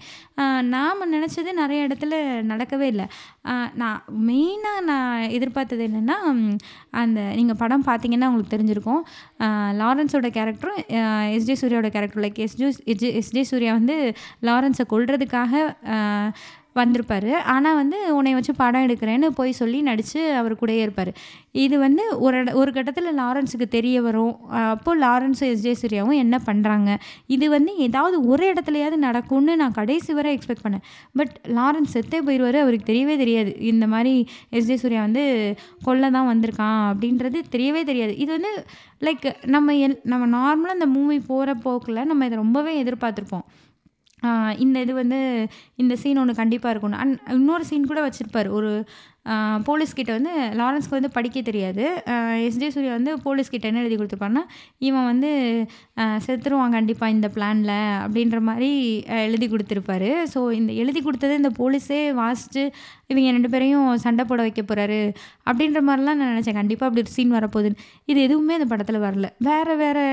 நாம் 0.73 1.01
நினச்சது 1.13 1.51
நிறைய 1.59 1.87
இடத்துல 1.87 2.15
நடக்கவே 2.51 2.87
இல்லை. 2.93 3.05
நான் 3.81 3.99
மெயினாக 4.27 4.85
நான் 4.89 5.29
எதிர்பார்த்தது 5.37 5.83
என்னென்னா 5.87 6.17
அந்த 7.01 7.19
நீங்கள் 7.39 7.59
படம் 7.61 7.87
பார்த்தீங்கன்னா 7.89 8.29
உங்களுக்கு 8.31 8.53
தெரிஞ்சிருக்கும். 8.55 9.01
லாரன்ஸோட 9.81 10.29
கேரக்டரும் 10.37 10.79
எஸ்ஜே 11.37 11.57
சூர்யாவோட 11.61 11.91
character 11.95 12.23
like 12.25 12.39
SJ 12.45 12.69
SJ 12.93 13.11
SJ 13.21 13.43
Suryah 13.51 13.73
வந்து 13.79 13.97
லாரன்ஸை 14.49 14.85
கொள்றதுக்காக 14.93 15.63
வந்திருப்பார். 16.79 17.29
ஆனால் 17.53 17.77
வந்து 17.81 17.97
உன்னை 18.17 18.33
வச்சு 18.37 18.53
படம் 18.61 18.85
எடுக்கிறேன்னு 18.87 19.27
போய் 19.39 19.59
சொல்லி 19.61 19.79
நடித்து 19.89 20.21
அவர் 20.39 20.59
கூடயே 20.61 20.81
இருப்பார். 20.85 21.11
இது 21.65 21.75
வந்து 21.83 22.03
ஒரு 22.25 22.39
ஒரு 22.61 22.71
கட்டத்தில் 22.77 23.09
லாரன்ஸுக்கு 23.19 23.67
தெரிய 23.77 23.97
வரும். 24.07 24.33
அப்போது 24.73 24.99
லாரன்ஸும் 25.05 25.51
எஸ். 25.53 25.67
சூர்யாவும் 25.81 26.19
என்ன 26.23 26.35
பண்ணுறாங்க 26.47 26.89
இது 27.35 27.45
வந்து 27.55 27.71
ஏதாவது 27.87 28.17
ஒரு 28.31 28.45
இடத்துலையாவது 28.51 28.97
நடக்கும்னு 29.07 29.55
நான் 29.61 29.77
கடைசி 29.79 30.11
வரை 30.17 30.31
எக்ஸ்பெக்ட் 30.37 30.65
பண்ணேன். 30.65 30.85
பட் 31.19 31.33
லாரன்ஸ் 31.57 31.95
செத்தே 31.95 32.19
போயிடுவார் 32.27 32.59
அவருக்கு 32.63 32.89
தெரியவே 32.91 33.15
தெரியாது. 33.23 33.53
இந்த 33.71 33.87
மாதிரி 33.93 34.13
எஸ். 34.59 34.71
சூர்யா 34.83 35.01
வந்து 35.07 35.23
கொல்ல 35.87 36.11
தான் 36.17 36.29
வந்திருக்கான் 36.31 36.79
அப்படின்றது 36.91 37.41
தெரியவே 37.55 37.83
தெரியாது. 37.91 38.15
இது 38.25 38.31
வந்து 38.37 38.53
லைக் 39.07 39.27
நம்ம 39.55 39.73
எல் 39.85 39.97
நம்ம 40.13 40.25
நார்மலாக 40.37 40.77
அந்த 40.77 40.87
மூவி 40.97 41.17
போகிற 41.31 41.49
போக்கில் 41.65 42.07
நம்ம 42.11 42.25
இதை 42.29 42.37
ரொம்பவே 42.43 42.73
எதிர்பார்த்துருப்போம். 42.83 43.45
இந்த 44.57 44.81
இது 44.81 44.93
வந்து 44.93 45.47
இந்த 45.75 45.95
சீன் 45.95 46.17
ஒன்று 46.17 46.33
கண்டிப்பாக 46.33 46.77
இருக்கணும். 46.77 47.01
அண்ட் 47.03 47.19
இன்னொரு 47.29 47.65
சீன் 47.65 47.87
கூட 47.87 47.99
வச்சுருப்பார். 48.07 48.49
ஒரு 48.49 48.83
போலீஸ்கிட்ட 49.67 50.11
வந்து 50.17 50.33
லாரன்ஸ்க்கு 50.59 50.97
வந்து 50.97 51.11
படிக்க 51.15 51.41
தெரியாது. 51.49 51.83
எஸ்ஜே 52.45 52.69
சூர்யா 52.75 52.93
வந்து 52.97 53.11
போலீஸ்கிட்ட 53.25 53.69
என்ன 53.69 53.81
எழுதி 53.83 53.97
கொடுத்துருப்பாருன்னா 53.97 54.43
இவன் 54.87 55.07
வந்து 55.11 55.31
செத்துருவான் 56.25 56.75
கண்டிப்பாக 56.77 57.15
இந்த 57.15 57.27
பிளானில் 57.35 57.75
அப்படின்ற 58.05 58.39
மாதிரி 58.49 58.69
எழுதி 59.27 59.49
கொடுத்துருப்பாரு. 59.53 60.09
ஸோ 60.33 60.41
இந்த 60.59 60.71
எழுதி 60.83 61.01
கொடுத்தது 61.07 61.35
இந்த 61.41 61.51
போலீஸே 61.59 62.01
வாசித்து 62.21 62.63
இவங்க 63.11 63.29
ரெண்டு 63.35 63.51
பேரையும் 63.53 63.85
சண்டை 64.05 64.23
போட 64.29 64.39
வைக்க 64.45 64.61
போகிறாரு 64.63 65.01
அப்படின்ற 65.49 65.79
மாதிரிலாம் 65.89 66.19
நான் 66.21 66.33
நினச்சேன். 66.33 66.59
கண்டிப்பாக 66.59 66.87
அப்படி 66.89 67.03
ஒரு 67.05 67.13
சீன் 67.17 67.35
வரப்போகுதுன்னு. 67.37 67.79
இது 68.11 68.19
எதுவுமே 68.27 68.57
அந்த 68.59 68.67
படத்தில் 68.73 69.03
வரல. 69.07 69.29
வேறு 69.49 69.75
வேறு 69.83 70.03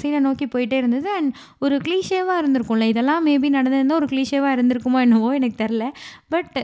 சீனை 0.00 0.20
நோக்கி 0.28 0.48
போயிட்டே 0.54 0.78
இருந்தது. 0.82 1.08
அண்ட் 1.18 1.30
ஒரு 1.66 1.76
க்ளீஷேவாக 1.86 2.40
இருந்திருக்கும்ல 2.42 2.88
இதெல்லாம் 2.94 3.24
மேபி 3.28 3.50
நடந்திருந்தால் 3.58 4.00
ஒரு 4.02 4.10
க்ளீஷேவாக 4.14 4.56
இருந்திருக்குமோ 4.58 5.00
என்னவோ 5.06 5.30
எனக்கு 5.40 5.58
தெரில 5.64 5.86
பட் 6.34 6.58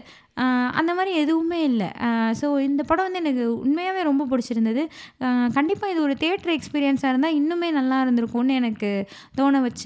அந்த 0.81 0.91
மாதிரி 0.99 1.13
எதுவுமே 1.23 1.59
இல்லை. 1.71 1.89
ஸோ 2.41 2.47
இந்த 2.69 2.83
படம் 2.91 3.07
வந்து 3.07 3.23
எனக்கு 3.23 3.45
உண்மையாகவே 3.65 4.03
ரொம்ப 4.11 4.27
பிடிச்சிருந்தது. 4.31 4.83
கண்டிப்பாக 5.57 5.93
இது 5.93 6.01
ஒரு 6.07 6.15
தேட்டர் 6.25 6.55
எக்ஸ்பீரியன்ஸாக 6.59 7.13
இருந்தால் 7.13 7.39
இன்னுமே 7.41 7.69
நல்லா 7.81 7.99
இருந்திருக்கும்னு 8.05 8.59
எனக்கு 8.61 8.91
தோண 9.41 9.61
வச்ச 9.67 9.85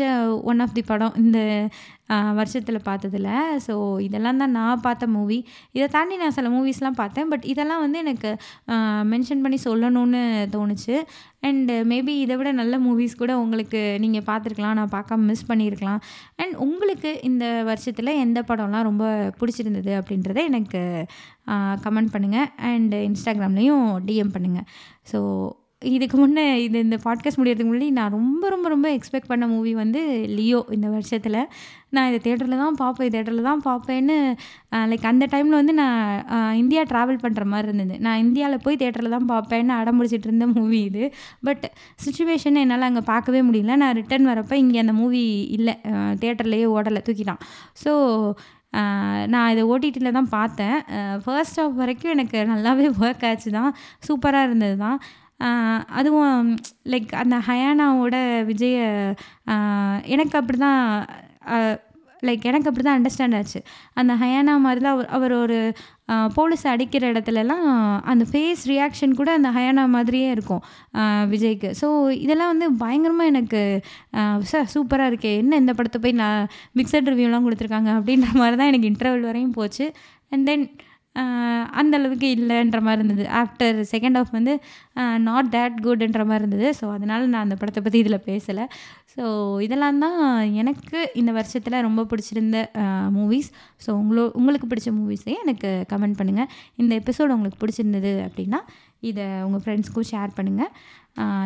ஒன் 0.52 0.62
ஆஃப் 0.66 0.76
தி 0.78 0.84
படம். 0.92 1.16
இந்த 1.24 1.40
வருஷத்தில் 2.38 2.78
பார்த்ததில். 2.88 3.30
ஸோ 3.66 3.74
இதெல்லாம் 4.06 4.40
தான் 4.42 4.54
நான் 4.58 4.82
பார்த்த 4.86 5.06
மூவி 5.16 5.38
இதை 5.76 5.86
தாண்டி 5.94 6.16
நான் 6.22 6.36
சில 6.38 6.50
மூவிஸ்லாம் 6.56 6.98
பார்த்தேன். 7.02 7.30
பட் 7.32 7.46
இதெல்லாம் 7.52 7.82
வந்து 7.84 7.98
எனக்கு 8.04 8.30
மென்ஷன் 9.12 9.42
பண்ணி 9.44 9.58
சொல்லணும்னு 9.68 10.22
தோணுச்சு. 10.56 10.96
அண்டு 11.48 11.74
மேபி 11.90 12.12
இதை 12.24 12.34
விட 12.38 12.50
நல்ல 12.60 12.74
மூவிஸ் 12.86 13.20
கூட 13.22 13.32
உங்களுக்கு 13.42 13.80
நீங்கள் 14.04 14.26
பார்த்துருக்கலாம். 14.30 14.78
நான் 14.80 14.94
பார்க்காம 14.96 15.26
மிஸ் 15.30 15.48
பண்ணியிருக்கலாம். 15.50 16.00
அண்ட் 16.42 16.54
உங்களுக்கு 16.66 17.12
இந்த 17.30 17.46
வருஷத்தில் 17.70 18.18
எந்த 18.24 18.40
படம்லாம் 18.50 18.88
ரொம்ப 18.90 19.04
பிடிச்சிருந்தது 19.40 19.94
அப்படின்றத 20.00 20.40
எனக்கு 20.52 20.82
கமெண்ட் 21.84 22.12
பண்ணுங்கள் 22.14 22.50
அண்டு 22.72 22.98
இன்ஸ்டாகிராம்லேயும் 23.10 23.86
டிஎம் 24.08 24.34
பண்ணுங்கள் 24.36 24.68
ஸோ 25.12 25.18
இதுக்கு 25.82 26.16
முன்னே 26.20 26.44
இது 26.66 26.78
இந்த 26.84 26.96
பாட்காஸ்ட் 27.04 27.38
முடியறதுக்கு 27.38 27.70
முன்னாடி 27.70 27.88
நான் 27.96 28.14
ரொம்ப 28.16 28.44
ரொம்ப 28.52 28.66
ரொம்ப 28.72 28.86
எக்ஸ்பெக்ட் 28.96 29.28
பண்ண 29.32 29.44
மூவி 29.50 29.72
வந்து 29.80 30.00
லியோ 30.36 30.60
இந்த 30.76 30.86
வருஷத்தில். 30.94 31.36
நான் 31.94 32.08
இதை 32.10 32.18
தேட்டரில் 32.26 32.62
தான் 32.62 32.78
பார்ப்பேன் 32.80 33.12
தேட்டரில் 33.14 33.48
தான் 33.48 33.62
பார்ப்பேன்னு 33.66 34.16
லைக் 34.92 35.04
அந்த 35.10 35.24
டைமில் 35.34 35.58
வந்து 35.60 35.74
நான் 35.82 36.56
இந்தியா 36.62 36.82
ட்ராவல் 36.92 37.20
பண்ணுற 37.24 37.44
மாதிரி 37.52 37.68
இருந்தது. 37.70 37.96
நான் 38.06 38.22
இந்தியாவில் 38.24 38.64
போய் 38.66 38.80
தேட்டரில் 38.82 39.16
தான் 39.16 39.28
பார்ப்பேன்னு 39.32 39.74
அடம் 39.80 39.98
பிடிச்சிட்டு 40.00 40.30
இருந்த 40.30 40.48
மூவி 40.56 40.80
இது. 40.88 41.04
பட் 41.48 41.66
சுச்சுவேஷன் 42.06 42.60
என்னால் 42.62 42.88
அங்கே 42.90 43.04
பார்க்கவே 43.12 43.42
முடியல. 43.50 43.76
நான் 43.84 43.96
ரிட்டர்ன் 44.00 44.30
வரப்போ 44.32 44.56
இங்கே 44.64 44.82
அந்த 44.84 44.96
மூவி 45.02 45.24
இல்லை 45.58 45.76
தேட்டர்லேயே 46.24 46.68
ஓடலை 46.76 47.02
தூக்கிட்டான். 47.08 47.42
ஸோ 47.84 47.92
நான் 49.32 49.52
இதை 49.52 49.62
ஓடிடியில் 49.72 50.16
தான் 50.16 50.32
பார்த்தேன். 50.38 50.78
ஃபர்ஸ்ட் 51.24 51.60
ஆஃப் 51.62 51.78
வரைக்கும் 51.82 52.12
எனக்கு 52.14 52.38
நல்லாவே 52.54 52.88
ஒர்க் 53.02 53.24
ஆச்சு 53.28 53.50
தான் 53.58 53.70
சூப்பராக 54.08 54.48
இருந்தது 54.48 54.76
தான் 54.82 54.98
அதுவும் 55.98 56.52
லைக் 56.92 57.10
அந்த 57.22 57.38
ஹயானாவோட 57.48 58.16
விஜய 58.50 58.78
எனக்கு 60.14 60.34
அப்படி 60.40 60.58
தான் 60.66 60.80
லைக் 62.26 62.44
எனக்கு 62.50 62.68
அப்படி 62.68 62.84
தான் 62.86 62.96
அண்டர்ஸ்டாண்ட் 62.98 63.36
ஆச்சு. 63.38 63.60
அந்த 64.00 64.12
ஹயானா 64.20 64.52
மாதிரி 64.64 64.80
தான் 64.84 64.94
அவர் 64.96 65.08
அவர் 65.16 65.32
ஒரு 65.42 65.58
போலீஸ் 66.36 66.64
அடிக்கிற 66.72 67.04
இடத்துலலாம் 67.12 67.66
அந்த 68.10 68.24
ஃபேஸ் 68.30 68.62
ரியாக்ஷன் 68.72 69.12
கூட 69.20 69.30
அந்த 69.38 69.48
ஹயானா 69.56 69.84
மாதிரியே 69.96 70.28
இருக்கும் 70.36 70.62
விஜய்க்கு. 71.32 71.70
ஸோ 71.80 71.86
இதெல்லாம் 72.24 72.52
வந்து 72.54 72.68
பயங்கரமாக 72.82 73.32
எனக்கு 73.32 73.60
சார் 74.52 74.72
சூப்பராக 74.74 75.10
இருக்கே. 75.12 75.32
என்ன 75.42 75.56
இந்த 75.62 75.74
படத்தை 75.80 76.00
போய் 76.04 76.20
நான் 76.22 76.40
மிக்சட் 76.80 77.10
ரிவ்யூலாம் 77.12 77.46
கொடுத்துருக்காங்க 77.48 77.92
அப்படின்ற 77.98 78.30
மாதிரி 78.42 78.58
தான் 78.62 78.72
எனக்கு 78.72 78.90
இன்டர்வல் 78.92 79.28
வரையும் 79.30 79.56
போச்சு. 79.60 79.86
அண்ட் 80.32 80.46
தென் 80.50 80.66
அந்தளவுக்கு 81.80 82.28
இல்லைன்ற 82.36 82.78
மாதிரி 82.86 83.00
இருந்தது. 83.02 83.24
ஆஃப்டர் 83.42 83.78
செகண்ட் 83.92 84.18
ஆஃப் 84.20 84.32
வந்து 84.38 84.52
நாட் 85.28 85.50
தேட் 85.54 85.76
குட்ன்ற 85.86 86.22
மாதிரி 86.30 86.42
இருந்தது. 86.42 86.68
ஸோ 86.80 86.84
அதனால் 86.96 87.24
நான் 87.32 87.44
அந்த 87.46 87.56
படத்தை 87.60 87.82
பற்றி 87.82 88.00
இதில் 88.04 88.24
பேசலை. 88.30 88.64
ஸோ 89.14 89.24
இதெல்லாம் 89.66 90.00
தான் 90.04 90.18
எனக்கு 90.62 90.98
இந்த 91.20 91.32
வருஷத்தில் 91.38 91.76
ரொம்ப 91.88 92.04
பிடிச்சிருந்த 92.10 92.58
மூவிஸ் 93.18 93.50
ஸோ 93.84 93.90
உங்களோ 94.00 94.24
உங்களுக்கு 94.40 94.68
பிடிச்ச 94.72 94.90
மூவிஸையும் 94.98 95.44
எனக்கு 95.46 95.70
கமெண்ட் 95.92 96.18
பண்ணுங்கள் 96.20 96.50
இந்த 96.82 96.92
எபிசோடு 97.02 97.36
உங்களுக்கு 97.36 97.60
பிடிச்சிருந்தது 97.62 98.12
அப்படின்னா 98.26 98.60
இதை 99.10 99.26
உங்கள் 99.46 99.64
ஃப்ரெண்ட்ஸ்க்கும் 99.64 100.10
ஷேர் 100.12 100.36
பண்ணுங்கள் 100.40 100.72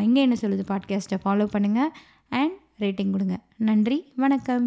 இங்கே 0.08 0.22
என்ன 0.26 0.38
சொல்லுது 0.44 0.64
பாட்காஸ்ட்டை 0.72 1.20
ஃபாலோ 1.24 1.48
பண்ணுங்கள் 1.56 1.92
அண்ட் 2.40 2.56
ரேட்டிங் 2.84 3.14
கொடுங்க. 3.14 3.36
நன்றி. 3.70 3.98
வணக்கம். 4.24 4.58